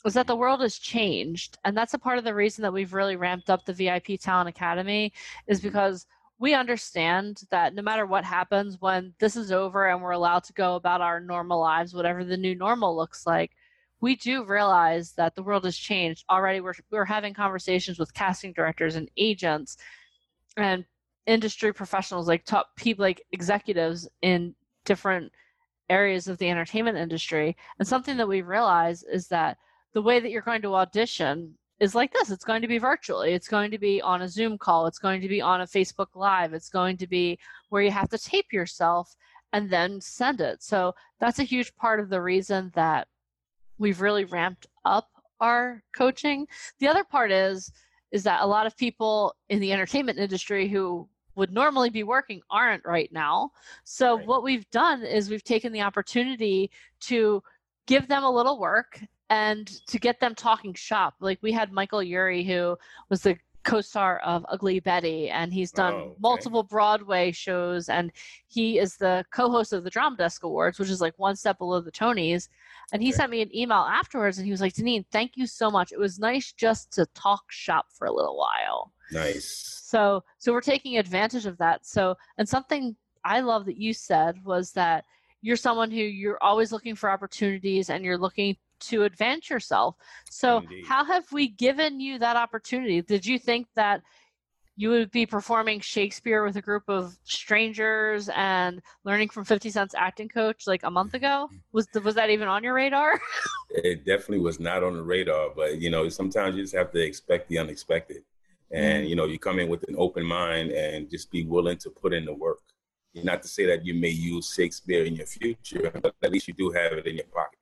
is 0.05 0.15
that 0.15 0.27
the 0.27 0.37
world 0.37 0.61
has 0.61 0.79
changed. 0.79 1.59
And 1.65 1.75
that's 1.75 1.95
a 1.95 1.99
part 1.99 2.19
of 2.19 2.25
the 2.25 2.35
reason 2.35 2.63
that 2.63 2.73
we've 2.73 2.93
really 2.93 3.17
ramped 3.17 3.49
up 3.49 3.65
the 3.65 3.73
VIP 3.73 4.21
Talent 4.21 4.49
Academy, 4.49 5.13
is 5.47 5.59
mm-hmm. 5.59 5.69
because 5.69 6.07
we 6.41 6.55
understand 6.55 7.43
that 7.51 7.75
no 7.75 7.83
matter 7.83 8.07
what 8.07 8.25
happens 8.25 8.81
when 8.81 9.13
this 9.21 9.37
is 9.37 9.53
over 9.53 9.87
and 9.89 10.01
we're 10.01 10.13
allowed 10.13 10.43
to 10.43 10.55
go 10.55 10.75
about 10.75 11.03
our 11.03 11.21
normal 11.21 11.61
lives, 11.61 11.95
whatever 11.95 12.25
the 12.25 12.37
new 12.37 12.55
normal 12.55 12.97
looks 12.97 13.27
like, 13.27 13.53
we 14.01 14.17
do 14.17 14.43
realize 14.47 15.13
that 15.13 15.35
the 15.35 15.43
world 15.43 15.65
has 15.65 15.77
changed 15.77 16.25
already. 16.31 16.63
We're, 16.63 16.73
we're 16.91 17.05
having 17.05 17.35
conversations 17.35 17.99
with 17.99 18.15
casting 18.15 18.55
directors 18.55 18.97
and 18.97 19.11
agents 19.19 19.77
and 20.57 20.87
industry 21.27 21.75
professionals, 21.75 22.27
like 22.27 22.47
top 22.47 22.75
people, 22.75 23.03
like 23.03 23.23
executives 23.33 24.09
in 24.23 24.55
different 24.87 25.31
areas 25.91 26.27
of 26.27 26.39
the 26.39 26.49
entertainment 26.49 26.97
industry. 26.97 27.55
And 27.79 27.87
something 27.87 28.17
that 28.17 28.29
we 28.29 28.41
realize 28.41 29.03
is 29.03 29.29
that 29.29 29.59
the 29.93 30.01
way 30.01 30.21
that 30.21 30.31
you're 30.31 30.41
going 30.41 30.63
to 30.63 30.75
audition 30.75 31.59
is 31.81 31.94
like 31.94 32.12
this. 32.12 32.31
It's 32.31 32.44
going 32.44 32.62
to 32.62 32.69
be 32.69 32.79
virtually. 32.79 33.32
It's 33.32 33.49
going 33.49 33.71
to 33.71 33.79
be 33.79 34.00
on 34.03 34.23
a 34.23 34.29
zoom 34.29 34.59
call. 34.59 34.87
It's 34.87 34.99
going 34.99 35.21
to 35.23 35.29
be 35.29 35.41
on 35.41 35.62
a 35.62 35.67
facebook 35.67 36.15
live. 36.15 36.53
It's 36.53 36.69
going 36.69 36.99
to 36.99 37.06
be 37.06 37.38
where 37.71 37.82
you 37.82 37.91
have 37.91 38.11
to 38.11 38.19
tape 38.19 38.53
yourself 38.53 39.17
and 39.53 39.71
then 39.71 40.00
send 40.00 40.41
it. 40.41 40.62
So 40.62 40.94
that's 41.19 41.38
a 41.38 41.44
huge 41.44 41.75
part 41.77 41.99
of 41.99 42.11
the 42.11 42.21
reason 42.21 42.71
that 42.75 43.09
we've 43.79 44.00
really 44.00 44.27
ramped 44.27 44.67
up 44.85 45.09
our 45.41 45.82
coaching. 45.97 46.47
The 46.79 46.88
other 46.88 47.03
part 47.03 47.32
is 47.32 47.73
is 48.12 48.25
that 48.25 48.43
a 48.43 48.47
lot 48.47 48.67
of 48.67 48.77
people 48.77 49.35
in 49.49 49.61
the 49.61 49.73
entertainment 49.73 50.19
industry 50.19 50.69
who 50.69 51.09
would 51.37 51.53
normally 51.53 51.91
be 51.91 52.03
working 52.03 52.41
aren't 52.50 52.85
right 52.85 53.11
now. 53.12 53.50
So 53.85 54.17
right. 54.17 54.27
what 54.27 54.43
we've 54.43 54.69
done 54.71 55.05
is 55.05 55.31
we've 55.31 55.44
taken 55.44 55.73
the 55.73 55.82
opportunity 55.82 56.73
to 57.03 57.41
give 57.87 58.09
them 58.09 58.25
a 58.25 58.31
little 58.31 58.59
work 58.59 59.00
and 59.31 59.69
to 59.87 59.99
get 59.99 60.21
them 60.21 60.35
talking 60.35 60.75
shop. 60.75 61.15
Like 61.21 61.38
we 61.41 61.53
had 61.53 61.73
Michael 61.73 62.03
Urie, 62.03 62.44
who 62.44 62.77
was 63.09 63.23
the 63.23 63.38
co-star 63.62 64.19
of 64.21 64.44
Ugly 64.49 64.81
Betty, 64.81 65.29
and 65.31 65.53
he's 65.53 65.71
done 65.71 65.93
oh, 65.93 65.97
okay. 65.99 66.15
multiple 66.21 66.62
Broadway 66.62 67.31
shows, 67.31 67.88
and 67.88 68.11
he 68.49 68.79
is 68.79 68.97
the 68.97 69.25
co-host 69.32 69.73
of 69.73 69.85
the 69.85 69.91
Drama 69.91 70.17
Desk 70.17 70.43
Awards, 70.43 70.79
which 70.79 70.91
is 70.91 71.00
like 71.00 71.15
one 71.19 71.37
step 71.37 71.59
below 71.59 71.81
the 71.81 71.93
Tonys. 71.93 72.49
And 72.93 73.03
he 73.03 73.11
okay. 73.11 73.17
sent 73.17 73.31
me 73.31 73.43
an 73.43 73.55
email 73.56 73.87
afterwards, 73.88 74.38
and 74.38 74.47
he 74.47 74.50
was 74.50 74.61
like, 74.61 74.75
"Deneen, 74.75 75.05
thank 75.12 75.37
you 75.37 75.47
so 75.47 75.71
much. 75.71 75.93
It 75.93 75.99
was 75.99 76.19
nice 76.19 76.53
just 76.53 76.91
to 76.93 77.06
talk 77.15 77.44
shop 77.50 77.87
for 77.93 78.06
a 78.06 78.12
little 78.12 78.37
while." 78.37 78.93
Nice. 79.12 79.82
So, 79.85 80.25
so 80.38 80.53
we're 80.53 80.61
taking 80.61 80.99
advantage 80.99 81.47
of 81.47 81.59
that. 81.59 81.87
So, 81.87 82.17
and 82.38 82.49
something 82.49 82.97
I 83.25 83.41
love 83.41 83.67
that 83.67 83.77
you 83.77 83.93
said 83.93 84.37
was 84.44 84.73
that 84.73 85.05
you're 85.43 85.56
someone 85.56 85.91
who 85.91 86.00
you're 86.00 86.43
always 86.43 86.73
looking 86.73 86.94
for 86.94 87.11
opportunities 87.11 87.91
and 87.91 88.05
you're 88.05 88.19
looking 88.19 88.56
to 88.81 89.05
advance 89.05 89.50
yourself. 89.50 89.97
So, 90.31 90.59
Indeed. 90.59 90.85
how 90.87 91.05
have 91.05 91.31
we 91.32 91.49
given 91.49 92.00
you 92.00 92.19
that 92.19 92.37
opportunity? 92.37 93.03
Did 93.03 93.27
you 93.27 93.38
think 93.38 93.67
that 93.77 94.03
you 94.81 94.88
would 94.88 95.11
be 95.11 95.27
performing 95.27 95.79
Shakespeare 95.81 96.43
with 96.43 96.56
a 96.56 96.62
group 96.62 96.85
of 96.88 97.15
strangers 97.25 98.31
and 98.35 98.81
learning 99.05 99.29
from 99.29 99.44
50 99.44 99.69
Cent's 99.69 99.94
acting 99.94 100.29
coach 100.29 100.67
like 100.67 100.82
a 100.85 100.91
month 100.91 101.12
ago? 101.12 101.50
Was 101.73 101.87
was 102.03 102.15
that 102.15 102.31
even 102.31 102.49
on 102.49 102.65
your 102.65 102.73
radar? 102.73 103.21
it 103.71 104.06
definitely 104.06 104.41
was 104.41 104.59
not 104.59 104.82
on 104.82 104.94
the 104.97 105.03
radar, 105.03 105.50
but 105.55 105.81
you 105.81 105.91
know, 105.91 106.09
sometimes 106.09 106.56
you 106.56 106.62
just 106.62 106.75
have 106.75 106.91
to 106.93 107.00
expect 107.00 107.49
the 107.49 107.59
unexpected. 107.59 108.23
And 108.70 109.05
mm. 109.05 109.08
you 109.10 109.17
know, 109.17 109.27
you 109.27 109.39
come 109.39 109.58
in 109.58 109.69
with 109.69 109.87
an 109.89 109.96
open 109.99 110.25
mind 110.25 110.70
and 110.70 111.10
just 111.10 111.31
be 111.31 111.44
willing 111.44 111.77
to 111.79 111.91
put 111.91 112.15
in 112.15 112.25
the 112.25 112.34
work. 112.34 112.63
Not 113.15 113.43
to 113.43 113.49
say 113.49 113.67
that 113.67 113.84
you 113.84 113.94
may 113.94 114.08
use 114.08 114.55
Shakespeare 114.55 115.05
in 115.05 115.15
your 115.15 115.27
future, 115.27 115.93
but 116.01 116.15
at 116.22 116.31
least 116.31 116.49
you 116.49 116.55
do 116.55 116.70
have 116.70 116.93
it 116.93 117.06
in 117.06 117.17
your 117.17 117.27
pocket. 117.27 117.59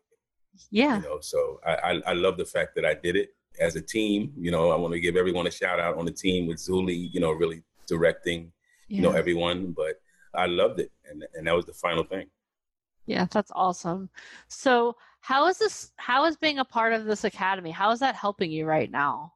Yeah. 0.71 0.97
You 0.97 1.03
know, 1.03 1.21
so 1.21 1.61
I, 1.67 1.75
I, 1.75 2.03
I 2.07 2.13
love 2.13 2.37
the 2.37 2.45
fact 2.45 2.75
that 2.77 2.85
I 2.85 2.95
did 2.95 3.17
it 3.17 3.31
as 3.61 3.77
a 3.77 3.81
team. 3.81 4.33
You 4.37 4.51
know, 4.51 4.71
I 4.71 4.77
want 4.77 4.95
to 4.95 5.01
give 5.01 5.17
everyone 5.17 5.47
a 5.47 5.51
shout 5.51 5.81
out 5.81 5.97
on 5.97 6.05
the 6.05 6.13
team 6.13 6.47
with 6.47 6.59
Zuli, 6.59 7.13
you 7.13 7.21
know, 7.21 7.33
really 7.33 7.63
directing, 7.87 8.53
yeah. 8.89 8.97
you 8.97 9.03
know, 9.03 9.13
everyone. 9.13 9.73
But 9.77 10.01
I 10.35 10.47
loved 10.47 10.81
it. 10.81 10.93
And 11.11 11.25
and 11.35 11.47
that 11.47 11.55
was 11.55 11.67
the 11.67 11.73
final 11.73 12.05
thing. 12.05 12.29
Yeah, 13.07 13.27
that's 13.31 13.51
awesome. 13.55 14.11
So 14.49 14.97
how 15.21 15.47
is 15.47 15.59
this 15.59 15.93
how 15.97 16.27
is 16.27 16.37
being 16.37 16.59
a 16.59 16.65
part 16.65 16.93
of 16.93 17.05
this 17.05 17.25
academy? 17.25 17.71
How 17.71 17.91
is 17.91 18.01
that 18.01 18.15
helping 18.15 18.51
you 18.51 18.67
right 18.67 18.91
now? 18.91 19.33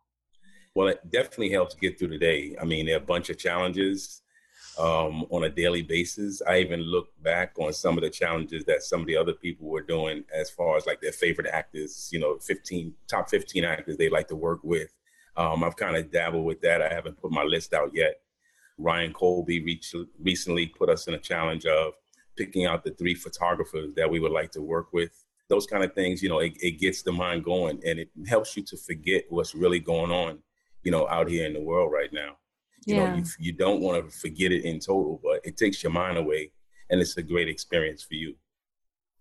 Well, 0.74 0.88
it 0.88 1.00
definitely 1.10 1.50
helps 1.50 1.74
get 1.74 1.98
through 1.98 2.08
the 2.08 2.18
day. 2.18 2.56
I 2.60 2.64
mean, 2.64 2.86
there 2.86 2.94
are 2.94 3.02
a 3.02 3.04
bunch 3.04 3.28
of 3.28 3.38
challenges 3.38 4.21
um, 4.78 5.24
on 5.30 5.44
a 5.44 5.50
daily 5.50 5.82
basis. 5.82 6.40
I 6.46 6.58
even 6.58 6.80
look 6.80 7.08
back 7.22 7.54
on 7.58 7.72
some 7.72 7.96
of 7.98 8.02
the 8.02 8.10
challenges 8.10 8.64
that 8.64 8.82
some 8.82 9.00
of 9.00 9.06
the 9.06 9.16
other 9.16 9.32
people 9.32 9.68
were 9.68 9.82
doing 9.82 10.24
as 10.34 10.50
far 10.50 10.76
as 10.76 10.86
like 10.86 11.00
their 11.00 11.12
favorite 11.12 11.48
actors, 11.52 12.08
you 12.12 12.18
know, 12.18 12.38
15 12.38 12.94
top 13.08 13.28
15 13.28 13.64
actors 13.64 13.96
they 13.96 14.08
like 14.08 14.28
to 14.28 14.36
work 14.36 14.60
with. 14.62 14.92
Um, 15.36 15.64
I've 15.64 15.76
kind 15.76 15.96
of 15.96 16.10
dabbled 16.10 16.44
with 16.44 16.60
that. 16.62 16.82
I 16.82 16.92
haven't 16.92 17.20
put 17.20 17.32
my 17.32 17.42
list 17.42 17.74
out 17.74 17.90
yet. 17.94 18.20
Ryan 18.78 19.12
Colby 19.12 19.80
recently 20.20 20.66
put 20.66 20.88
us 20.88 21.06
in 21.06 21.14
a 21.14 21.18
challenge 21.18 21.66
of 21.66 21.94
picking 22.36 22.66
out 22.66 22.84
the 22.84 22.90
three 22.92 23.14
photographers 23.14 23.94
that 23.94 24.10
we 24.10 24.20
would 24.20 24.32
like 24.32 24.50
to 24.52 24.62
work 24.62 24.92
with. 24.92 25.24
Those 25.48 25.66
kind 25.66 25.84
of 25.84 25.94
things, 25.94 26.22
you 26.22 26.28
know, 26.28 26.38
it, 26.38 26.54
it 26.60 26.80
gets 26.80 27.02
the 27.02 27.12
mind 27.12 27.44
going 27.44 27.80
and 27.86 27.98
it 27.98 28.10
helps 28.26 28.56
you 28.56 28.62
to 28.64 28.76
forget 28.76 29.24
what's 29.28 29.54
really 29.54 29.80
going 29.80 30.10
on, 30.10 30.38
you 30.82 30.90
know, 30.90 31.06
out 31.08 31.28
here 31.28 31.46
in 31.46 31.52
the 31.52 31.60
world 31.60 31.92
right 31.92 32.12
now 32.12 32.36
you 32.86 32.96
yeah. 32.96 33.10
know 33.10 33.16
you, 33.16 33.24
you 33.38 33.52
don't 33.52 33.80
want 33.80 34.04
to 34.04 34.16
forget 34.16 34.52
it 34.52 34.64
in 34.64 34.78
total 34.78 35.20
but 35.22 35.40
it 35.44 35.56
takes 35.56 35.82
your 35.82 35.92
mind 35.92 36.18
away 36.18 36.50
and 36.90 37.00
it's 37.00 37.16
a 37.16 37.22
great 37.22 37.48
experience 37.48 38.02
for 38.02 38.14
you. 38.14 38.34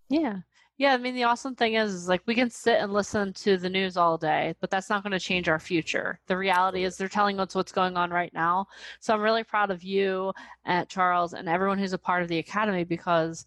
Yeah. 0.08 0.38
Yeah 0.78 0.94
i 0.94 0.96
mean 0.96 1.14
the 1.14 1.24
awesome 1.24 1.54
thing 1.54 1.74
is, 1.74 1.94
is 1.94 2.08
like 2.08 2.22
we 2.26 2.34
can 2.34 2.50
sit 2.50 2.80
and 2.80 2.92
listen 2.92 3.32
to 3.34 3.56
the 3.56 3.70
news 3.70 3.96
all 3.96 4.18
day 4.18 4.54
but 4.60 4.70
that's 4.70 4.90
not 4.90 5.02
going 5.02 5.12
to 5.12 5.20
change 5.20 5.48
our 5.48 5.60
future. 5.60 6.18
The 6.26 6.36
reality 6.36 6.84
is 6.84 6.96
they're 6.96 7.08
telling 7.08 7.40
us 7.40 7.54
what's 7.54 7.72
going 7.72 7.96
on 7.96 8.10
right 8.10 8.32
now. 8.34 8.66
So 9.00 9.14
i'm 9.14 9.20
really 9.20 9.44
proud 9.44 9.70
of 9.70 9.82
you 9.82 10.32
and 10.64 10.88
charles 10.88 11.34
and 11.34 11.48
everyone 11.48 11.78
who's 11.78 11.92
a 11.92 11.98
part 11.98 12.22
of 12.22 12.28
the 12.28 12.38
academy 12.38 12.84
because 12.84 13.46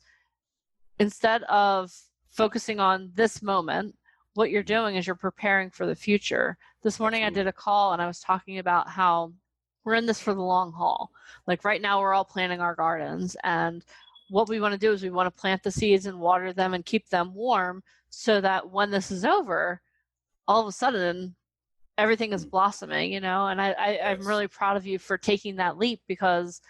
instead 1.00 1.44
of 1.44 1.92
focusing 2.30 2.80
on 2.80 3.12
this 3.16 3.42
moment 3.42 3.96
what 4.36 4.52
you're 4.52 4.64
doing 4.64 4.96
is 4.96 5.08
you're 5.08 5.16
preparing 5.16 5.70
for 5.70 5.86
the 5.86 5.96
future. 5.96 6.58
This 6.84 7.00
morning 7.00 7.24
I 7.24 7.30
did 7.30 7.48
a 7.48 7.54
call 7.54 7.94
and 7.94 8.02
I 8.02 8.08
was 8.08 8.20
talking 8.20 8.60
about 8.60 8.90
how 8.90 9.32
we're 9.86 9.94
in 9.94 10.06
this 10.06 10.20
for 10.20 10.34
the 10.34 10.42
long 10.42 10.74
haul. 10.74 11.12
Like 11.48 11.64
right 11.64 11.82
now 11.82 12.02
we're 12.02 12.14
all 12.14 12.26
planting 12.26 12.60
our 12.60 12.76
gardens 12.76 13.38
and 13.44 13.86
what 14.30 14.50
we 14.50 14.60
want 14.60 14.74
to 14.74 14.80
do 14.80 14.92
is 14.92 15.04
we 15.04 15.10
want 15.10 15.28
to 15.28 15.40
plant 15.40 15.64
the 15.64 15.72
seeds 15.72 16.08
and 16.08 16.20
water 16.20 16.52
them 16.52 16.74
and 16.74 16.86
keep 16.86 17.10
them 17.10 17.34
warm 17.34 17.84
so 18.10 18.42
that 18.42 18.70
when 18.70 18.90
this 18.90 19.12
is 19.12 19.24
over, 19.24 19.82
all 20.48 20.62
of 20.62 20.68
a 20.68 20.72
sudden 20.72 21.36
everything 21.98 22.34
is 22.34 22.46
blossoming, 22.46 23.14
you 23.14 23.20
know, 23.20 23.48
and 23.48 23.62
I, 23.62 23.72
I 23.72 23.92
yes. 23.92 24.18
I'm 24.20 24.28
really 24.28 24.48
proud 24.48 24.78
of 24.78 24.86
you 24.86 25.00
for 25.00 25.18
taking 25.18 25.58
that 25.58 25.78
leap 25.78 26.02
because 26.08 26.62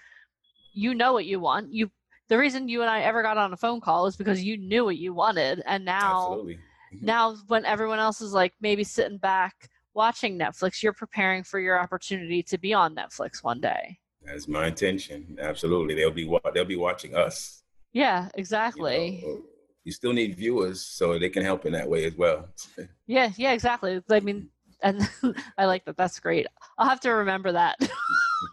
you 0.73 0.93
know 0.93 1.13
what 1.13 1.25
you 1.25 1.39
want. 1.39 1.73
You 1.73 1.89
the 2.27 2.37
reason 2.37 2.67
you 2.67 2.81
and 2.81 2.89
I 2.89 3.01
ever 3.01 3.21
got 3.21 3.37
on 3.37 3.53
a 3.53 3.57
phone 3.57 3.79
call 3.79 4.07
is 4.07 4.15
because 4.15 4.43
you 4.43 4.57
knew 4.57 4.83
what 4.83 4.97
you 4.97 5.13
wanted 5.13 5.61
and 5.65 5.85
now 5.85 6.31
Absolutely. 6.31 6.59
Now 7.01 7.35
when 7.47 7.65
everyone 7.65 7.99
else 7.99 8.21
is 8.21 8.31
like 8.31 8.53
maybe 8.61 8.85
sitting 8.85 9.17
back 9.17 9.69
watching 9.95 10.37
Netflix, 10.37 10.83
you're 10.83 10.93
preparing 10.93 11.43
for 11.43 11.59
your 11.59 11.79
opportunity 11.79 12.43
to 12.43 12.57
be 12.57 12.73
on 12.73 12.95
Netflix 12.95 13.43
one 13.43 13.61
day. 13.61 13.97
That's 14.25 14.47
my 14.47 14.67
intention. 14.67 15.37
Absolutely. 15.39 15.95
They'll 15.95 16.11
be 16.11 16.29
they'll 16.53 16.65
be 16.65 16.75
watching 16.75 17.15
us. 17.15 17.63
Yeah, 17.93 18.29
exactly. 18.35 19.21
You, 19.21 19.27
know, 19.27 19.33
uh, 19.35 19.41
you 19.83 19.91
still 19.91 20.13
need 20.13 20.35
viewers 20.35 20.81
so 20.81 21.17
they 21.17 21.29
can 21.29 21.43
help 21.43 21.65
in 21.65 21.73
that 21.73 21.89
way 21.89 22.05
as 22.05 22.15
well. 22.15 22.49
yeah, 23.07 23.31
yeah, 23.37 23.53
exactly. 23.53 24.01
I 24.09 24.19
mean, 24.19 24.49
and 24.81 25.09
I 25.57 25.65
like 25.65 25.85
that. 25.85 25.95
That's 25.95 26.19
great. 26.19 26.47
I'll 26.77 26.89
have 26.89 26.99
to 27.01 27.11
remember 27.11 27.51
that. 27.51 27.77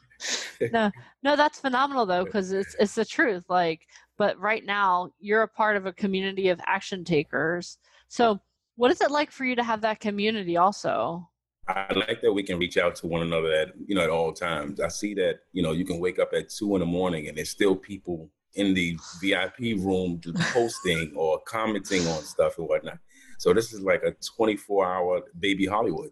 no, 0.72 0.90
no, 1.22 1.36
that's 1.36 1.58
phenomenal 1.58 2.06
though, 2.06 2.24
because 2.24 2.52
it's 2.52 2.76
it's 2.78 2.94
the 2.94 3.04
truth. 3.04 3.44
Like, 3.48 3.86
but 4.18 4.38
right 4.38 4.64
now 4.64 5.10
you're 5.18 5.42
a 5.42 5.48
part 5.48 5.76
of 5.76 5.86
a 5.86 5.92
community 5.92 6.48
of 6.48 6.60
action 6.66 7.02
takers. 7.02 7.78
So, 8.08 8.38
what 8.76 8.90
is 8.90 9.00
it 9.00 9.10
like 9.10 9.30
for 9.30 9.44
you 9.44 9.56
to 9.56 9.64
have 9.64 9.80
that 9.80 10.00
community 10.00 10.56
also? 10.56 11.28
I 11.68 11.92
like 11.94 12.20
that 12.22 12.32
we 12.32 12.42
can 12.42 12.58
reach 12.58 12.76
out 12.76 12.96
to 12.96 13.06
one 13.06 13.22
another 13.22 13.52
at 13.52 13.72
you 13.86 13.94
know 13.94 14.02
at 14.02 14.10
all 14.10 14.32
times. 14.32 14.80
I 14.80 14.88
see 14.88 15.14
that 15.14 15.40
you 15.52 15.62
know 15.62 15.72
you 15.72 15.84
can 15.84 16.00
wake 16.00 16.18
up 16.18 16.32
at 16.32 16.48
two 16.48 16.74
in 16.74 16.80
the 16.80 16.86
morning 16.86 17.28
and 17.28 17.38
there's 17.38 17.50
still 17.50 17.76
people 17.76 18.28
in 18.54 18.74
the 18.74 18.96
VIP 19.20 19.78
room 19.78 20.20
posting 20.52 21.12
or 21.14 21.40
commenting 21.40 22.06
on 22.08 22.22
stuff 22.22 22.58
and 22.58 22.68
whatnot. 22.68 22.98
So 23.38 23.52
this 23.52 23.72
is 23.72 23.80
like 23.80 24.02
a 24.02 24.14
24 24.36 24.86
hour 24.86 25.22
baby 25.38 25.66
Hollywood. 25.66 26.10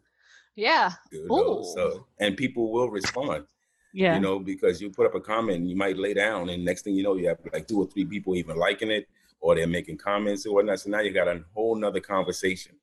Yeah. 0.54 0.92
You 1.12 1.26
know? 1.28 1.62
So 1.74 2.06
and 2.18 2.36
people 2.36 2.72
will 2.72 2.90
respond. 2.90 3.44
Yeah. 3.92 4.14
You 4.14 4.20
know, 4.20 4.38
because 4.38 4.80
you 4.80 4.90
put 4.90 5.06
up 5.06 5.16
a 5.16 5.20
comment 5.20 5.58
and 5.58 5.68
you 5.68 5.76
might 5.76 5.96
lay 5.96 6.14
down 6.14 6.48
and 6.48 6.64
next 6.64 6.82
thing 6.82 6.94
you 6.94 7.02
know 7.02 7.16
you 7.16 7.26
have 7.28 7.38
like 7.52 7.66
two 7.66 7.80
or 7.80 7.86
three 7.86 8.04
people 8.04 8.36
even 8.36 8.56
liking 8.56 8.90
it 8.90 9.08
or 9.40 9.56
they're 9.56 9.66
making 9.66 9.98
comments 9.98 10.46
or 10.46 10.54
whatnot. 10.54 10.80
So 10.80 10.90
now 10.90 11.00
you 11.00 11.12
got 11.12 11.28
a 11.28 11.42
whole 11.54 11.74
nother 11.74 12.00
conversation. 12.00 12.76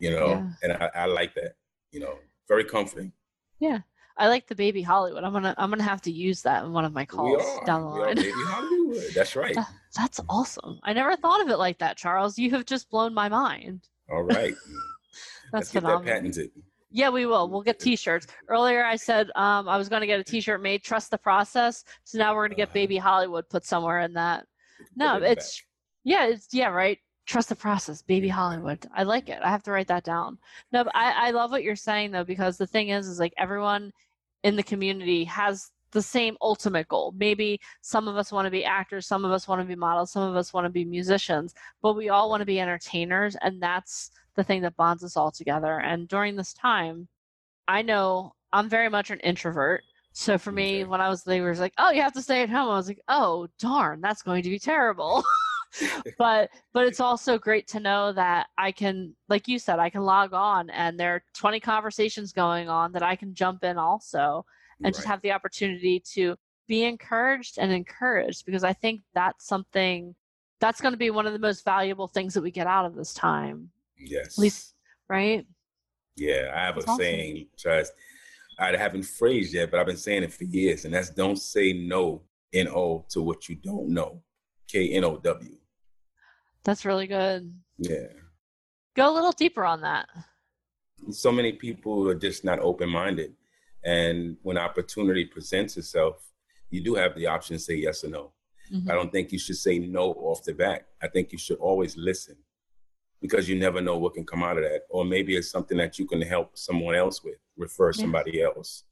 You 0.00 0.10
know, 0.12 0.28
yeah. 0.28 0.48
and 0.62 0.72
I, 0.72 0.90
I 0.94 1.06
like 1.06 1.34
that. 1.34 1.54
You 1.92 2.00
know, 2.00 2.18
very 2.48 2.64
comforting. 2.64 3.12
Yeah. 3.58 3.80
I 4.16 4.28
like 4.28 4.46
the 4.46 4.54
baby 4.54 4.82
Hollywood. 4.82 5.24
I'm 5.24 5.32
gonna 5.32 5.54
I'm 5.56 5.70
gonna 5.70 5.82
have 5.82 6.02
to 6.02 6.12
use 6.12 6.42
that 6.42 6.64
in 6.64 6.72
one 6.72 6.84
of 6.84 6.92
my 6.92 7.06
calls 7.06 7.42
down 7.64 7.80
the 7.80 7.88
line. 7.88 8.16
baby 8.16 8.32
Hollywood. 8.34 9.02
That's 9.14 9.34
right. 9.34 9.54
That, 9.54 9.68
that's 9.96 10.20
awesome. 10.28 10.78
I 10.82 10.92
never 10.92 11.16
thought 11.16 11.40
of 11.40 11.48
it 11.48 11.56
like 11.56 11.78
that, 11.78 11.96
Charles. 11.96 12.38
You 12.38 12.50
have 12.50 12.64
just 12.64 12.90
blown 12.90 13.14
my 13.14 13.28
mind. 13.28 13.88
All 14.10 14.22
right. 14.22 14.54
that's 15.52 15.52
Let's 15.52 15.72
phenomenal. 15.72 16.00
Get 16.00 16.06
that 16.06 16.14
patented. 16.16 16.50
Yeah, 16.92 17.10
we 17.10 17.26
will. 17.26 17.48
We'll 17.48 17.62
get 17.62 17.78
T-shirts. 17.80 18.26
Earlier, 18.48 18.84
I 18.84 18.96
said 18.96 19.30
um, 19.34 19.68
I 19.68 19.76
was 19.76 19.88
going 19.88 20.00
to 20.00 20.06
get 20.06 20.20
a 20.20 20.24
T-shirt 20.24 20.62
made. 20.62 20.82
Trust 20.82 21.10
the 21.10 21.18
process. 21.18 21.84
So 22.04 22.18
now 22.18 22.34
we're 22.34 22.42
going 22.42 22.50
to 22.50 22.56
get 22.56 22.68
uh-huh. 22.68 22.74
Baby 22.74 22.96
Hollywood 22.98 23.48
put 23.48 23.64
somewhere 23.64 24.00
in 24.00 24.12
that. 24.14 24.46
No, 24.96 25.16
it's 25.16 25.62
yeah, 26.04 26.26
it's 26.26 26.48
yeah, 26.52 26.68
right. 26.68 26.98
Trust 27.30 27.48
the 27.48 27.54
process, 27.54 28.02
Baby 28.02 28.26
Hollywood. 28.26 28.84
I 28.92 29.04
like 29.04 29.28
it. 29.28 29.38
I 29.40 29.50
have 29.50 29.62
to 29.62 29.70
write 29.70 29.86
that 29.86 30.02
down. 30.02 30.36
No, 30.72 30.82
but 30.82 30.96
I, 30.96 31.28
I 31.28 31.30
love 31.30 31.52
what 31.52 31.62
you're 31.62 31.76
saying 31.76 32.10
though 32.10 32.24
because 32.24 32.58
the 32.58 32.66
thing 32.66 32.88
is, 32.88 33.06
is 33.06 33.20
like 33.20 33.32
everyone 33.38 33.92
in 34.42 34.56
the 34.56 34.64
community 34.64 35.22
has 35.22 35.70
the 35.92 36.02
same 36.02 36.36
ultimate 36.42 36.88
goal. 36.88 37.14
Maybe 37.16 37.60
some 37.82 38.08
of 38.08 38.16
us 38.16 38.32
want 38.32 38.46
to 38.46 38.50
be 38.50 38.64
actors, 38.64 39.06
some 39.06 39.24
of 39.24 39.30
us 39.30 39.46
want 39.46 39.60
to 39.60 39.64
be 39.64 39.76
models, 39.76 40.10
some 40.10 40.28
of 40.28 40.34
us 40.34 40.52
want 40.52 40.64
to 40.64 40.70
be 40.70 40.84
musicians, 40.84 41.54
but 41.80 41.94
we 41.94 42.08
all 42.08 42.30
want 42.30 42.40
to 42.40 42.46
be 42.46 42.58
entertainers, 42.58 43.36
and 43.42 43.62
that's 43.62 44.10
the 44.34 44.42
thing 44.42 44.62
that 44.62 44.74
bonds 44.74 45.04
us 45.04 45.16
all 45.16 45.30
together. 45.30 45.78
And 45.78 46.08
during 46.08 46.34
this 46.34 46.52
time, 46.52 47.06
I 47.68 47.82
know 47.82 48.32
I'm 48.52 48.68
very 48.68 48.88
much 48.88 49.10
an 49.10 49.20
introvert. 49.20 49.84
So 50.12 50.36
for 50.36 50.50
me, 50.50 50.82
when 50.82 51.00
I 51.00 51.08
was 51.08 51.22
they 51.22 51.40
were 51.40 51.54
like, 51.54 51.74
"Oh, 51.78 51.92
you 51.92 52.02
have 52.02 52.14
to 52.14 52.22
stay 52.22 52.42
at 52.42 52.50
home," 52.50 52.70
I 52.70 52.76
was 52.76 52.88
like, 52.88 53.02
"Oh, 53.06 53.46
darn, 53.60 54.00
that's 54.00 54.22
going 54.22 54.42
to 54.42 54.50
be 54.50 54.58
terrible." 54.58 55.22
but 56.18 56.50
but 56.72 56.86
it's 56.86 57.00
also 57.00 57.38
great 57.38 57.66
to 57.68 57.80
know 57.80 58.12
that 58.12 58.48
I 58.58 58.72
can, 58.72 59.14
like 59.28 59.48
you 59.48 59.58
said, 59.58 59.78
I 59.78 59.90
can 59.90 60.02
log 60.02 60.32
on 60.32 60.70
and 60.70 60.98
there 60.98 61.14
are 61.14 61.22
20 61.34 61.60
conversations 61.60 62.32
going 62.32 62.68
on 62.68 62.92
that 62.92 63.02
I 63.02 63.16
can 63.16 63.34
jump 63.34 63.64
in 63.64 63.78
also 63.78 64.44
and 64.78 64.86
right. 64.86 64.94
just 64.94 65.06
have 65.06 65.20
the 65.22 65.32
opportunity 65.32 66.00
to 66.14 66.36
be 66.66 66.84
encouraged 66.84 67.58
and 67.58 67.72
encouraged 67.72 68.46
because 68.46 68.64
I 68.64 68.72
think 68.72 69.02
that's 69.14 69.46
something 69.46 70.14
that's 70.60 70.80
going 70.80 70.92
to 70.92 70.98
be 70.98 71.10
one 71.10 71.26
of 71.26 71.32
the 71.32 71.38
most 71.38 71.64
valuable 71.64 72.06
things 72.06 72.34
that 72.34 72.42
we 72.42 72.50
get 72.50 72.66
out 72.66 72.84
of 72.84 72.94
this 72.94 73.14
time. 73.14 73.70
Yes. 73.98 74.38
At 74.38 74.38
least, 74.38 74.74
right? 75.08 75.46
Yeah, 76.16 76.52
I 76.54 76.60
have 76.66 76.74
that's 76.74 76.86
a 76.86 76.90
awesome. 76.90 77.02
saying, 77.02 77.46
Trust. 77.58 77.92
I 78.58 78.76
haven't 78.76 79.04
phrased 79.04 79.54
yet, 79.54 79.70
but 79.70 79.80
I've 79.80 79.86
been 79.86 79.96
saying 79.96 80.22
it 80.22 80.34
for 80.34 80.44
years, 80.44 80.84
and 80.84 80.92
that's 80.92 81.08
don't 81.08 81.40
say 81.40 81.72
no, 81.72 82.22
N 82.52 82.68
O, 82.68 83.06
to 83.08 83.22
what 83.22 83.48
you 83.48 83.56
don't 83.56 83.88
know. 83.88 84.22
K 84.68 84.90
N 84.90 85.04
O 85.04 85.16
W. 85.16 85.56
That's 86.64 86.84
really 86.84 87.06
good. 87.06 87.52
Yeah. 87.78 88.06
Go 88.96 89.12
a 89.12 89.14
little 89.14 89.32
deeper 89.32 89.64
on 89.64 89.80
that. 89.82 90.08
So 91.10 91.32
many 91.32 91.52
people 91.52 92.08
are 92.08 92.14
just 92.14 92.44
not 92.44 92.58
open 92.60 92.88
minded. 92.90 93.34
And 93.84 94.36
when 94.42 94.58
opportunity 94.58 95.24
presents 95.24 95.76
itself, 95.76 96.16
you 96.68 96.82
do 96.82 96.94
have 96.94 97.14
the 97.16 97.26
option 97.26 97.56
to 97.56 97.62
say 97.62 97.74
yes 97.74 98.04
or 98.04 98.08
no. 98.08 98.32
Mm-hmm. 98.72 98.90
I 98.90 98.94
don't 98.94 99.10
think 99.10 99.32
you 99.32 99.38
should 99.38 99.56
say 99.56 99.78
no 99.78 100.12
off 100.12 100.44
the 100.44 100.52
bat. 100.52 100.88
I 101.02 101.08
think 101.08 101.32
you 101.32 101.38
should 101.38 101.58
always 101.58 101.96
listen 101.96 102.36
because 103.20 103.48
you 103.48 103.58
never 103.58 103.80
know 103.80 103.96
what 103.96 104.14
can 104.14 104.24
come 104.24 104.42
out 104.42 104.58
of 104.58 104.64
that. 104.64 104.82
Or 104.90 105.04
maybe 105.04 105.36
it's 105.36 105.50
something 105.50 105.78
that 105.78 105.98
you 105.98 106.06
can 106.06 106.20
help 106.20 106.56
someone 106.56 106.94
else 106.94 107.24
with, 107.24 107.38
refer 107.56 107.92
somebody 107.92 108.32
yeah. 108.34 108.44
else. 108.44 108.84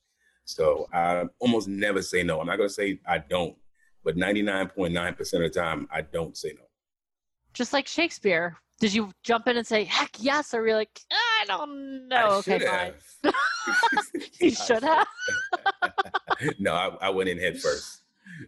So 0.45 0.89
I 0.93 1.25
almost 1.39 1.69
never 1.69 2.03
say 2.03 2.23
no. 2.23 2.41
I'm 2.41 2.47
not 2.47 2.57
going 2.57 2.69
to 2.69 2.75
say 2.75 3.01
I 3.07 3.19
don't, 3.19 3.55
but 4.03 4.17
99.9% 4.17 5.21
of 5.21 5.27
the 5.27 5.51
time, 5.51 5.87
I 5.93 6.01
don't 6.01 6.37
say 6.37 6.55
no. 6.57 6.65
Just 7.55 7.73
like 7.73 7.87
Shakespeare. 7.87 8.57
Did 8.81 8.95
you 8.95 9.11
jump 9.25 9.49
in 9.49 9.57
and 9.57 9.67
say, 9.67 9.85
heck 9.85 10.11
yes? 10.21 10.55
Or 10.55 10.61
were 10.61 10.69
you 10.69 10.75
like, 10.75 11.01
I 11.11 11.47
don't 11.47 12.07
know. 12.09 12.17
I 12.17 12.35
okay, 12.37 12.59
fine. 12.61 12.93
you 14.41 14.51
should 14.51 14.83
have. 14.83 15.07
no, 16.61 16.75
I, 16.75 16.97
I 17.01 17.11
went 17.11 17.29
in 17.29 17.39
head 17.39 17.61
first. 17.61 18.03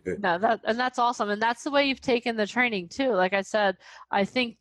no, 0.07 0.38
that 0.38 0.61
and 0.64 0.78
that's 0.78 0.99
awesome. 0.99 1.30
And 1.30 1.42
that's 1.42 1.64
the 1.64 1.71
way 1.71 1.87
you've 1.87 2.00
taken 2.00 2.37
the 2.37 2.47
training 2.47 2.88
too. 2.88 3.12
Like 3.12 3.33
I 3.33 3.42
said, 3.42 3.76
I 4.11 4.25
think 4.25 4.57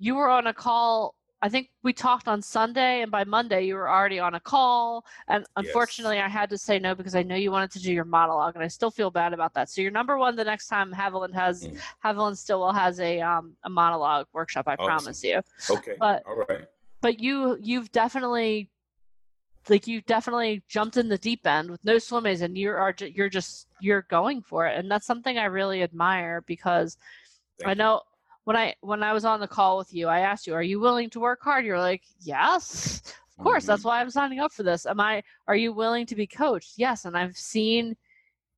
you 0.00 0.16
were 0.16 0.28
on 0.28 0.48
a 0.48 0.54
call 0.54 1.14
I 1.42 1.48
think 1.48 1.70
we 1.82 1.92
talked 1.92 2.28
on 2.28 2.40
Sunday, 2.40 3.02
and 3.02 3.10
by 3.10 3.24
Monday 3.24 3.62
you 3.62 3.74
were 3.74 3.90
already 3.90 4.20
on 4.20 4.36
a 4.36 4.40
call. 4.40 5.04
And 5.28 5.44
unfortunately, 5.56 6.16
yes. 6.16 6.26
I 6.26 6.28
had 6.28 6.48
to 6.50 6.56
say 6.56 6.78
no 6.78 6.94
because 6.94 7.16
I 7.16 7.24
know 7.24 7.34
you 7.34 7.50
wanted 7.50 7.72
to 7.72 7.80
do 7.80 7.92
your 7.92 8.04
monologue, 8.04 8.54
and 8.54 8.62
I 8.62 8.68
still 8.68 8.92
feel 8.92 9.10
bad 9.10 9.32
about 9.32 9.52
that. 9.54 9.68
So 9.68 9.82
you're 9.82 9.90
number 9.90 10.16
one 10.16 10.36
the 10.36 10.44
next 10.44 10.68
time 10.68 10.92
Haviland 10.92 11.34
has 11.34 11.66
mm. 11.66 11.76
Haviland 12.04 12.36
Stillwell 12.36 12.72
has 12.72 13.00
a 13.00 13.20
um 13.20 13.56
a 13.64 13.70
monologue 13.70 14.26
workshop. 14.32 14.68
I 14.68 14.74
awesome. 14.74 14.86
promise 14.86 15.24
you. 15.24 15.40
Okay. 15.68 15.96
But 15.98 16.22
all 16.26 16.36
right. 16.48 16.66
But 17.00 17.18
you 17.18 17.58
you've 17.60 17.90
definitely 17.90 18.70
like 19.68 19.88
you 19.88 20.00
definitely 20.02 20.62
jumped 20.68 20.96
in 20.96 21.08
the 21.08 21.18
deep 21.18 21.44
end 21.44 21.70
with 21.70 21.84
no 21.84 21.96
swimmies, 21.96 22.42
and 22.42 22.56
you 22.56 22.70
are 22.70 22.94
you're 23.00 23.28
just 23.28 23.66
you're 23.80 24.02
going 24.02 24.42
for 24.42 24.68
it, 24.68 24.78
and 24.78 24.88
that's 24.88 25.06
something 25.06 25.38
I 25.38 25.46
really 25.46 25.82
admire 25.82 26.44
because 26.46 26.96
Thank 27.58 27.70
I 27.70 27.74
know 27.74 28.02
when 28.44 28.56
I 28.56 28.74
when 28.80 29.02
I 29.02 29.12
was 29.12 29.24
on 29.24 29.40
the 29.40 29.48
call 29.48 29.78
with 29.78 29.92
you, 29.94 30.08
I 30.08 30.20
asked 30.20 30.46
you, 30.46 30.54
"Are 30.54 30.62
you 30.62 30.80
willing 30.80 31.10
to 31.10 31.20
work 31.20 31.40
hard?" 31.42 31.64
You're 31.64 31.78
like, 31.78 32.02
"Yes, 32.20 33.02
of 33.38 33.44
course. 33.44 33.64
Mm-hmm. 33.64 33.68
That's 33.68 33.84
why 33.84 34.00
I'm 34.00 34.10
signing 34.10 34.40
up 34.40 34.52
for 34.52 34.62
this." 34.62 34.86
Am 34.86 35.00
I? 35.00 35.22
Are 35.46 35.56
you 35.56 35.72
willing 35.72 36.06
to 36.06 36.16
be 36.16 36.26
coached? 36.26 36.72
Yes, 36.76 37.04
and 37.04 37.16
I've 37.16 37.36
seen 37.36 37.96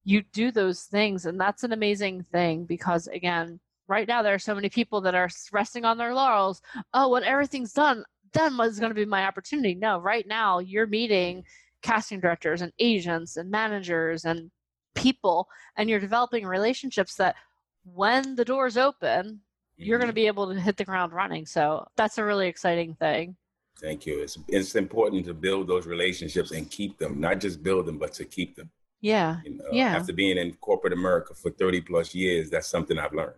you 0.05 0.23
do 0.33 0.51
those 0.51 0.83
things, 0.85 1.27
and 1.27 1.41
that's 1.41 1.65
an 1.65 1.73
amazing 1.73 2.23
thing 2.23 2.65
because 2.65 3.07
again, 3.09 3.61
right 3.89 4.09
now 4.09 4.23
there 4.23 4.35
are 4.35 4.39
so 4.39 4.55
many 4.55 4.69
people 4.69 5.01
that 5.03 5.15
are 5.15 5.29
resting 5.53 5.85
on 5.85 5.99
their 5.99 6.15
laurels. 6.15 6.63
Oh, 6.95 7.11
when 7.11 7.25
everything's 7.25 7.73
done, 7.73 8.05
then 8.33 8.57
was 8.57 8.81
going 8.81 8.91
to 8.91 8.95
be 8.95 9.05
my 9.05 9.27
opportunity. 9.27 9.75
No, 9.75 9.99
right 9.99 10.27
now 10.27 10.59
you're 10.61 10.87
meeting 10.87 11.45
casting 11.83 12.21
directors 12.21 12.63
and 12.63 12.73
agents 12.79 13.37
and 13.37 13.51
managers 13.51 14.25
and 14.25 14.51
people, 14.95 15.49
and 15.77 15.91
you're 15.91 16.01
developing 16.01 16.47
relationships 16.47 17.17
that 17.17 17.37
when 17.85 18.37
the 18.37 18.45
doors 18.45 18.79
open 18.79 19.41
you're 19.77 19.99
going 19.99 20.09
to 20.09 20.13
mm-hmm. 20.13 20.17
be 20.17 20.27
able 20.27 20.53
to 20.53 20.61
hit 20.61 20.77
the 20.77 20.85
ground 20.85 21.13
running. 21.13 21.47
So 21.47 21.87
that's 21.97 22.19
a 22.19 22.25
really 22.25 22.49
exciting 22.49 22.95
thing. 22.95 23.37
Thank 23.81 24.07
you. 24.07 24.23
It's 24.23 24.39
it's 24.49 24.77
important 24.77 25.27
to 25.27 25.35
build 25.35 25.67
those 25.67 25.87
relationships 25.87 26.53
and 26.53 26.71
keep 26.71 26.97
them, 26.99 27.21
not 27.21 27.41
just 27.41 27.63
build 27.63 27.87
them, 27.87 27.99
but 27.99 28.13
to 28.15 28.25
keep 28.25 28.55
them. 28.55 28.71
Yeah. 29.01 29.41
You 29.45 29.57
know, 29.57 29.65
yeah. 29.73 29.97
After 29.97 30.13
being 30.13 30.39
in 30.39 30.55
corporate 30.55 30.93
America 30.93 31.35
for 31.35 31.51
30 31.51 31.83
plus 31.83 32.15
years, 32.15 32.51
that's 32.51 32.69
something 32.69 32.99
I've 32.99 33.13
learned. 33.13 33.37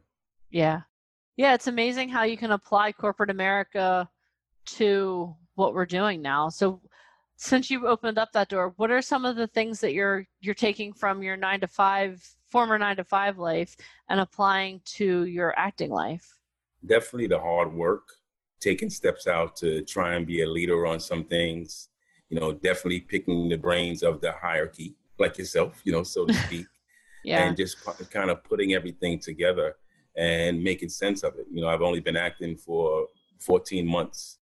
Yeah. 0.50 0.83
Yeah, 1.37 1.55
it's 1.55 1.66
amazing 1.66 2.09
how 2.09 2.23
you 2.23 2.37
can 2.37 2.52
apply 2.52 2.93
corporate 2.93 3.31
America 3.31 4.09
to 4.66 5.35
what 5.55 5.75
we're 5.75 5.87
doing 5.87 6.23
now. 6.23 6.49
So 6.49 6.81
since 7.37 7.71
you've 7.71 7.85
opened 7.85 8.19
up 8.19 8.33
that 8.33 8.49
door, 8.49 8.73
what 8.76 8.90
are 8.90 9.02
some 9.02 9.25
of 9.25 9.37
the 9.37 9.47
things 9.47 9.81
that 9.81 9.93
you're 9.93 10.26
you're 10.40 10.55
taking 10.55 10.93
from 10.93 11.23
your 11.23 11.37
9 11.37 11.61
to 11.61 11.66
5 11.66 12.37
former 12.57 12.79
9 12.79 12.97
to 12.97 13.05
5 13.05 13.39
life 13.39 13.77
and 14.09 14.19
applying 14.19 14.81
to 14.87 15.27
your 15.27 15.53
acting 15.59 15.91
life? 15.91 16.39
Definitely 16.87 17.27
the 17.27 17.39
hard 17.39 17.71
work, 17.75 18.09
taking 18.61 18.89
steps 18.89 19.27
out 19.27 19.57
to 19.57 19.83
try 19.83 20.15
and 20.15 20.27
be 20.27 20.41
a 20.41 20.49
leader 20.49 20.87
on 20.87 20.99
some 20.99 21.25
things, 21.25 21.91
you 22.31 22.41
know, 22.41 22.55
definitely 22.55 23.01
picking 23.01 23.51
the 23.51 23.59
brains 23.59 24.03
of 24.03 24.23
the 24.23 24.33
hierarchy 24.33 24.95
like 25.19 25.37
yourself, 25.37 25.83
you 25.85 25.93
know, 25.93 26.03
so 26.03 26.25
to 26.25 26.33
speak. 26.47 26.67
yeah. 27.25 27.47
And 27.47 27.59
just 27.59 27.77
kind 28.11 28.31
of 28.31 28.43
putting 28.43 28.73
everything 28.73 29.19
together 29.19 29.77
and 30.17 30.65
making 30.65 30.89
sense 30.89 31.25
of 31.25 31.35
it. 31.39 31.45
You 31.53 31.61
know, 31.61 31.69
I've 31.69 31.83
only 31.83 32.01
been 32.01 32.17
acting 32.17 32.57
for 32.57 33.09
14 33.41 33.87
months 33.87 34.39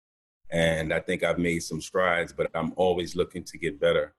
and 0.50 0.92
I 0.92 1.00
think 1.00 1.22
I've 1.24 1.38
made 1.38 1.60
some 1.60 1.80
strides, 1.80 2.34
but 2.34 2.50
I'm 2.54 2.74
always 2.76 3.16
looking 3.16 3.42
to 3.44 3.56
get 3.56 3.80
better. 3.80 4.12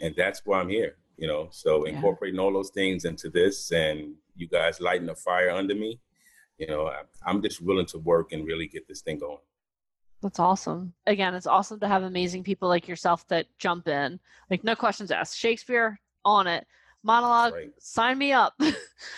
And 0.00 0.16
that's 0.16 0.42
why 0.44 0.58
I'm 0.58 0.68
here, 0.68 0.96
you 1.16 1.26
know. 1.26 1.48
So 1.50 1.84
incorporating 1.84 2.36
yeah. 2.36 2.42
all 2.42 2.52
those 2.52 2.70
things 2.70 3.04
into 3.04 3.30
this 3.30 3.72
and 3.72 4.14
you 4.34 4.48
guys 4.48 4.80
lighting 4.80 5.08
a 5.08 5.14
fire 5.14 5.50
under 5.50 5.74
me, 5.74 6.00
you 6.58 6.66
know, 6.66 6.92
I'm 7.24 7.42
just 7.42 7.60
willing 7.60 7.86
to 7.86 7.98
work 7.98 8.32
and 8.32 8.46
really 8.46 8.66
get 8.66 8.86
this 8.88 9.02
thing 9.02 9.18
going. 9.18 9.38
That's 10.22 10.38
awesome. 10.38 10.94
Again, 11.06 11.34
it's 11.34 11.46
awesome 11.46 11.78
to 11.80 11.88
have 11.88 12.02
amazing 12.02 12.42
people 12.42 12.68
like 12.68 12.88
yourself 12.88 13.26
that 13.28 13.46
jump 13.58 13.88
in. 13.88 14.18
Like 14.50 14.64
no 14.64 14.74
questions 14.74 15.10
asked. 15.10 15.38
Shakespeare 15.38 16.00
on 16.24 16.46
it. 16.46 16.66
Monologue, 17.02 17.54
right. 17.54 17.70
sign 17.78 18.18
me 18.18 18.32
up. 18.32 18.54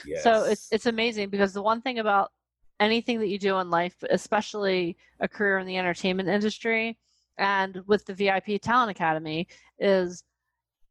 Yes. 0.05 0.23
so 0.23 0.45
it's 0.45 0.69
it's 0.73 0.87
amazing 0.87 1.31
because 1.31 1.53
the 1.53 1.63
one 1.63 1.81
thing 1.81 2.01
about 2.01 2.33
anything 2.81 3.19
that 3.21 3.29
you 3.29 3.39
do 3.39 3.59
in 3.59 3.71
life, 3.71 3.95
especially 4.11 4.97
a 5.21 5.29
career 5.29 5.59
in 5.59 5.67
the 5.67 5.79
entertainment 5.79 6.29
industry 6.29 6.99
and 7.39 7.81
with 7.87 8.05
the 8.05 8.15
VIP 8.15 8.61
Talent 8.61 8.91
Academy, 8.91 9.49
is 9.79 10.25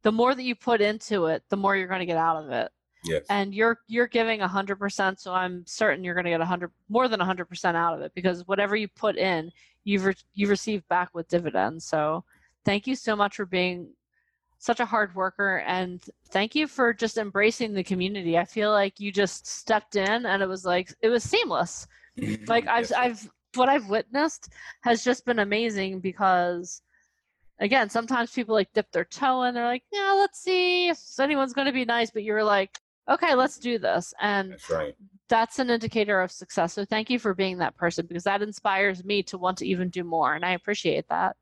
the 0.07 0.11
more 0.13 0.33
that 0.33 0.43
you 0.43 0.55
put 0.55 0.79
into 0.79 1.25
it, 1.25 1.43
the 1.49 1.57
more 1.57 1.75
you're 1.75 1.89
going 1.89 1.99
to 1.99 2.05
get 2.05 2.15
out 2.15 2.41
of 2.41 2.49
it. 2.49 2.71
Yes. 3.03 3.25
And 3.29 3.53
you're 3.53 3.79
you're 3.87 4.07
giving 4.07 4.39
a 4.39 4.47
hundred 4.47 4.77
percent, 4.77 5.19
so 5.19 5.33
I'm 5.33 5.65
certain 5.67 6.01
you're 6.01 6.13
going 6.13 6.23
to 6.23 6.29
get 6.29 6.39
a 6.39 6.45
hundred 6.45 6.71
more 6.87 7.09
than 7.09 7.19
a 7.19 7.25
hundred 7.25 7.49
percent 7.49 7.75
out 7.75 7.93
of 7.93 7.99
it 7.99 8.13
because 8.15 8.47
whatever 8.47 8.77
you 8.77 8.87
put 8.87 9.17
in, 9.17 9.51
you've 9.83 10.05
re- 10.05 10.15
you 10.33 10.47
receive 10.47 10.87
back 10.87 11.09
with 11.13 11.27
dividends. 11.27 11.83
So 11.83 12.23
thank 12.63 12.87
you 12.87 12.95
so 12.95 13.17
much 13.17 13.35
for 13.35 13.45
being 13.45 13.89
such 14.59 14.79
a 14.79 14.85
hard 14.85 15.13
worker 15.13 15.61
and 15.67 16.01
thank 16.29 16.55
you 16.55 16.67
for 16.67 16.93
just 16.93 17.17
embracing 17.17 17.73
the 17.73 17.83
community. 17.83 18.37
I 18.37 18.45
feel 18.45 18.71
like 18.71 19.01
you 19.01 19.11
just 19.11 19.45
stepped 19.45 19.97
in 19.97 20.25
and 20.25 20.41
it 20.41 20.47
was 20.47 20.63
like 20.63 20.93
it 21.01 21.09
was 21.09 21.25
seamless. 21.25 21.85
like 22.47 22.65
I've 22.65 22.93
I've 22.97 23.29
what 23.55 23.67
I've 23.67 23.89
witnessed 23.89 24.53
has 24.83 25.03
just 25.03 25.25
been 25.25 25.39
amazing 25.39 25.99
because 25.99 26.81
again, 27.59 27.89
sometimes 27.89 28.31
people 28.31 28.55
like 28.55 28.71
dip 28.73 28.91
their 28.91 29.05
toe 29.05 29.43
in, 29.43 29.53
they're 29.53 29.65
like, 29.65 29.83
Yeah, 29.91 30.13
let's 30.17 30.39
see 30.39 30.89
if 30.89 30.99
anyone's 31.19 31.53
gonna 31.53 31.73
be 31.73 31.85
nice, 31.85 32.11
but 32.11 32.23
you're 32.23 32.43
like, 32.43 32.77
Okay, 33.09 33.35
let's 33.35 33.57
do 33.57 33.79
this. 33.79 34.13
And 34.21 34.51
that's 34.51 34.69
right. 34.69 34.95
That's 35.29 35.59
an 35.59 35.69
indicator 35.69 36.21
of 36.21 36.31
success. 36.31 36.73
So 36.73 36.85
thank 36.85 37.09
you 37.09 37.19
for 37.19 37.33
being 37.33 37.57
that 37.57 37.75
person 37.75 38.05
because 38.05 38.23
that 38.23 38.41
inspires 38.41 39.03
me 39.03 39.23
to 39.23 39.37
want 39.37 39.57
to 39.57 39.67
even 39.67 39.89
do 39.89 40.03
more 40.03 40.35
and 40.35 40.45
I 40.45 40.51
appreciate 40.51 41.07
that. 41.09 41.35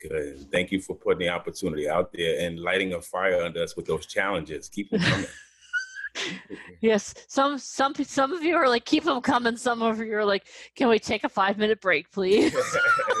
Good. 0.00 0.50
Thank 0.50 0.72
you 0.72 0.80
for 0.80 0.96
putting 0.96 1.26
the 1.26 1.28
opportunity 1.28 1.88
out 1.88 2.12
there 2.12 2.40
and 2.40 2.58
lighting 2.58 2.94
a 2.94 3.00
fire 3.00 3.42
under 3.42 3.62
us 3.62 3.76
with 3.76 3.86
those 3.86 4.06
challenges. 4.06 4.68
Keep 4.68 4.90
them 4.90 5.00
coming. 5.00 5.26
yes, 6.80 7.14
some 7.28 7.58
some 7.58 7.94
some 7.94 8.32
of 8.32 8.42
you 8.42 8.56
are 8.56 8.68
like 8.68 8.84
keep 8.84 9.04
them 9.04 9.20
coming. 9.20 9.56
Some 9.56 9.82
of 9.82 9.98
you 9.98 10.16
are 10.16 10.24
like, 10.24 10.46
can 10.74 10.88
we 10.88 10.98
take 10.98 11.24
a 11.24 11.28
five 11.28 11.58
minute 11.58 11.80
break, 11.80 12.10
please? 12.10 12.54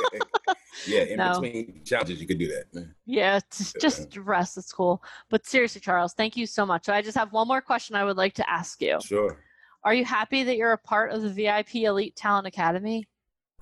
yeah, 0.86 1.02
in 1.02 1.16
no. 1.16 1.40
between 1.40 1.82
challenges, 1.84 2.20
you 2.20 2.26
could 2.26 2.38
do 2.38 2.48
that. 2.48 2.88
Yeah, 3.06 3.40
just 3.80 4.16
rest. 4.16 4.56
It's 4.56 4.72
cool. 4.72 5.02
But 5.28 5.46
seriously, 5.46 5.80
Charles, 5.80 6.14
thank 6.14 6.36
you 6.36 6.46
so 6.46 6.64
much. 6.64 6.86
So 6.86 6.92
I 6.92 7.02
just 7.02 7.16
have 7.16 7.32
one 7.32 7.48
more 7.48 7.60
question 7.60 7.96
I 7.96 8.04
would 8.04 8.16
like 8.16 8.34
to 8.34 8.50
ask 8.50 8.80
you. 8.80 8.98
Sure. 9.02 9.38
Are 9.82 9.94
you 9.94 10.04
happy 10.04 10.42
that 10.44 10.56
you're 10.56 10.72
a 10.72 10.78
part 10.78 11.12
of 11.12 11.22
the 11.22 11.30
VIP 11.30 11.76
Elite 11.76 12.14
Talent 12.16 12.46
Academy? 12.46 13.08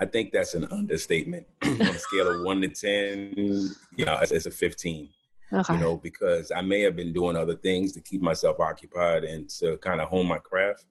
I 0.00 0.06
think 0.06 0.32
that's 0.32 0.54
an 0.54 0.66
understatement. 0.70 1.46
On 1.62 1.80
a 1.80 1.98
scale 1.98 2.28
of 2.28 2.44
one 2.44 2.60
to 2.62 2.68
ten, 2.68 3.34
you 3.36 4.04
know, 4.04 4.18
it's, 4.20 4.32
it's 4.32 4.46
a 4.46 4.50
fifteen. 4.50 5.10
Okay. 5.52 5.74
You 5.74 5.80
know, 5.80 5.96
because 5.96 6.52
I 6.54 6.60
may 6.60 6.82
have 6.82 6.94
been 6.94 7.12
doing 7.12 7.36
other 7.36 7.56
things 7.56 7.92
to 7.92 8.00
keep 8.00 8.20
myself 8.20 8.60
occupied 8.60 9.24
and 9.24 9.48
to 9.60 9.78
kind 9.78 10.00
of 10.00 10.08
hone 10.08 10.26
my 10.26 10.38
craft, 10.38 10.84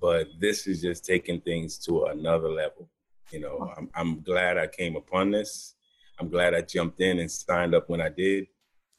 but 0.00 0.28
this 0.38 0.66
is 0.68 0.80
just 0.80 1.04
taking 1.04 1.40
things 1.40 1.76
to 1.78 2.04
another 2.04 2.48
level. 2.48 2.88
You 3.32 3.40
know, 3.40 3.72
I'm, 3.76 3.88
I'm 3.94 4.20
glad 4.22 4.58
I 4.58 4.66
came 4.66 4.96
upon 4.96 5.30
this. 5.30 5.74
I'm 6.18 6.28
glad 6.28 6.54
I 6.54 6.62
jumped 6.62 7.00
in 7.00 7.18
and 7.18 7.30
signed 7.30 7.74
up 7.74 7.88
when 7.88 8.00
I 8.00 8.08
did, 8.08 8.44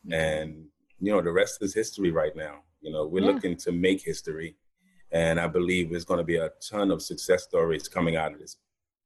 mm-hmm. 0.06 0.14
and 0.14 0.66
you 1.00 1.12
know, 1.12 1.22
the 1.22 1.32
rest 1.32 1.62
is 1.62 1.74
history 1.74 2.12
right 2.12 2.36
now. 2.36 2.64
You 2.82 2.92
know, 2.92 3.06
we're 3.06 3.24
yeah. 3.24 3.32
looking 3.32 3.56
to 3.58 3.72
make 3.72 4.02
history, 4.02 4.56
and 5.12 5.40
I 5.40 5.48
believe 5.48 5.90
there's 5.90 6.06
going 6.06 6.20
to 6.20 6.24
be 6.24 6.38
a 6.38 6.52
ton 6.68 6.92
of 6.92 7.02
success 7.02 7.44
stories 7.44 7.88
coming 7.88 8.16
out 8.16 8.34
of 8.34 8.40
this 8.40 8.58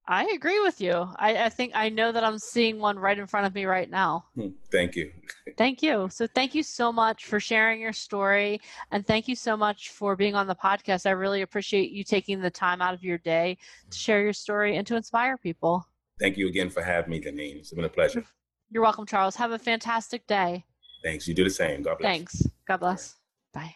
I 0.07 0.25
agree 0.35 0.59
with 0.61 0.79
you. 0.79 0.93
I, 1.15 1.45
I, 1.45 1.49
think 1.49 1.71
I 1.73 1.89
know 1.89 2.11
that 2.11 2.23
I'm 2.23 2.37
seeing 2.37 2.79
one 2.79 2.99
right 2.99 3.17
in 3.17 3.25
front 3.25 3.47
of 3.47 3.55
me 3.55 3.65
right 3.65 3.89
now. 3.89 4.25
Hmm, 4.35 4.49
thank 4.71 4.95
you. 4.95 5.11
thank 5.57 5.81
you. 5.81 6.07
So, 6.11 6.27
thank 6.27 6.53
you 6.53 6.61
so 6.61 6.91
much 6.91 7.25
for 7.25 7.39
sharing 7.39 7.81
your 7.81 7.93
story. 7.93 8.61
And 8.91 9.05
thank 9.05 9.27
you 9.27 9.35
so 9.35 9.57
much 9.57 9.89
for 9.89 10.15
being 10.15 10.35
on 10.35 10.45
the 10.45 10.55
podcast. 10.55 11.07
I 11.07 11.11
really 11.11 11.41
appreciate 11.41 11.91
you 11.91 12.03
taking 12.03 12.39
the 12.39 12.51
time 12.51 12.81
out 12.81 12.93
of 12.93 13.03
your 13.03 13.17
day 13.17 13.57
to 13.89 13.97
share 13.97 14.21
your 14.21 14.33
story 14.33 14.77
and 14.77 14.85
to 14.87 14.95
inspire 14.95 15.37
people. 15.37 15.83
Thank 16.19 16.37
you 16.37 16.47
again 16.47 16.69
for 16.69 16.83
having 16.83 17.09
me, 17.09 17.19
Deneen. 17.19 17.57
It's 17.57 17.71
been 17.73 17.85
a 17.85 17.89
pleasure. 17.89 18.23
You're 18.69 18.83
welcome, 18.83 19.05
Charles. 19.05 19.35
Have 19.35 19.51
a 19.51 19.59
fantastic 19.59 20.27
day. 20.27 20.65
Thanks. 21.03 21.27
You 21.27 21.33
do 21.33 21.43
the 21.43 21.49
same. 21.49 21.81
God 21.81 21.97
bless. 21.97 22.11
Thanks. 22.11 22.43
God 22.67 22.77
bless. 22.77 23.15
Bye. 23.53 23.75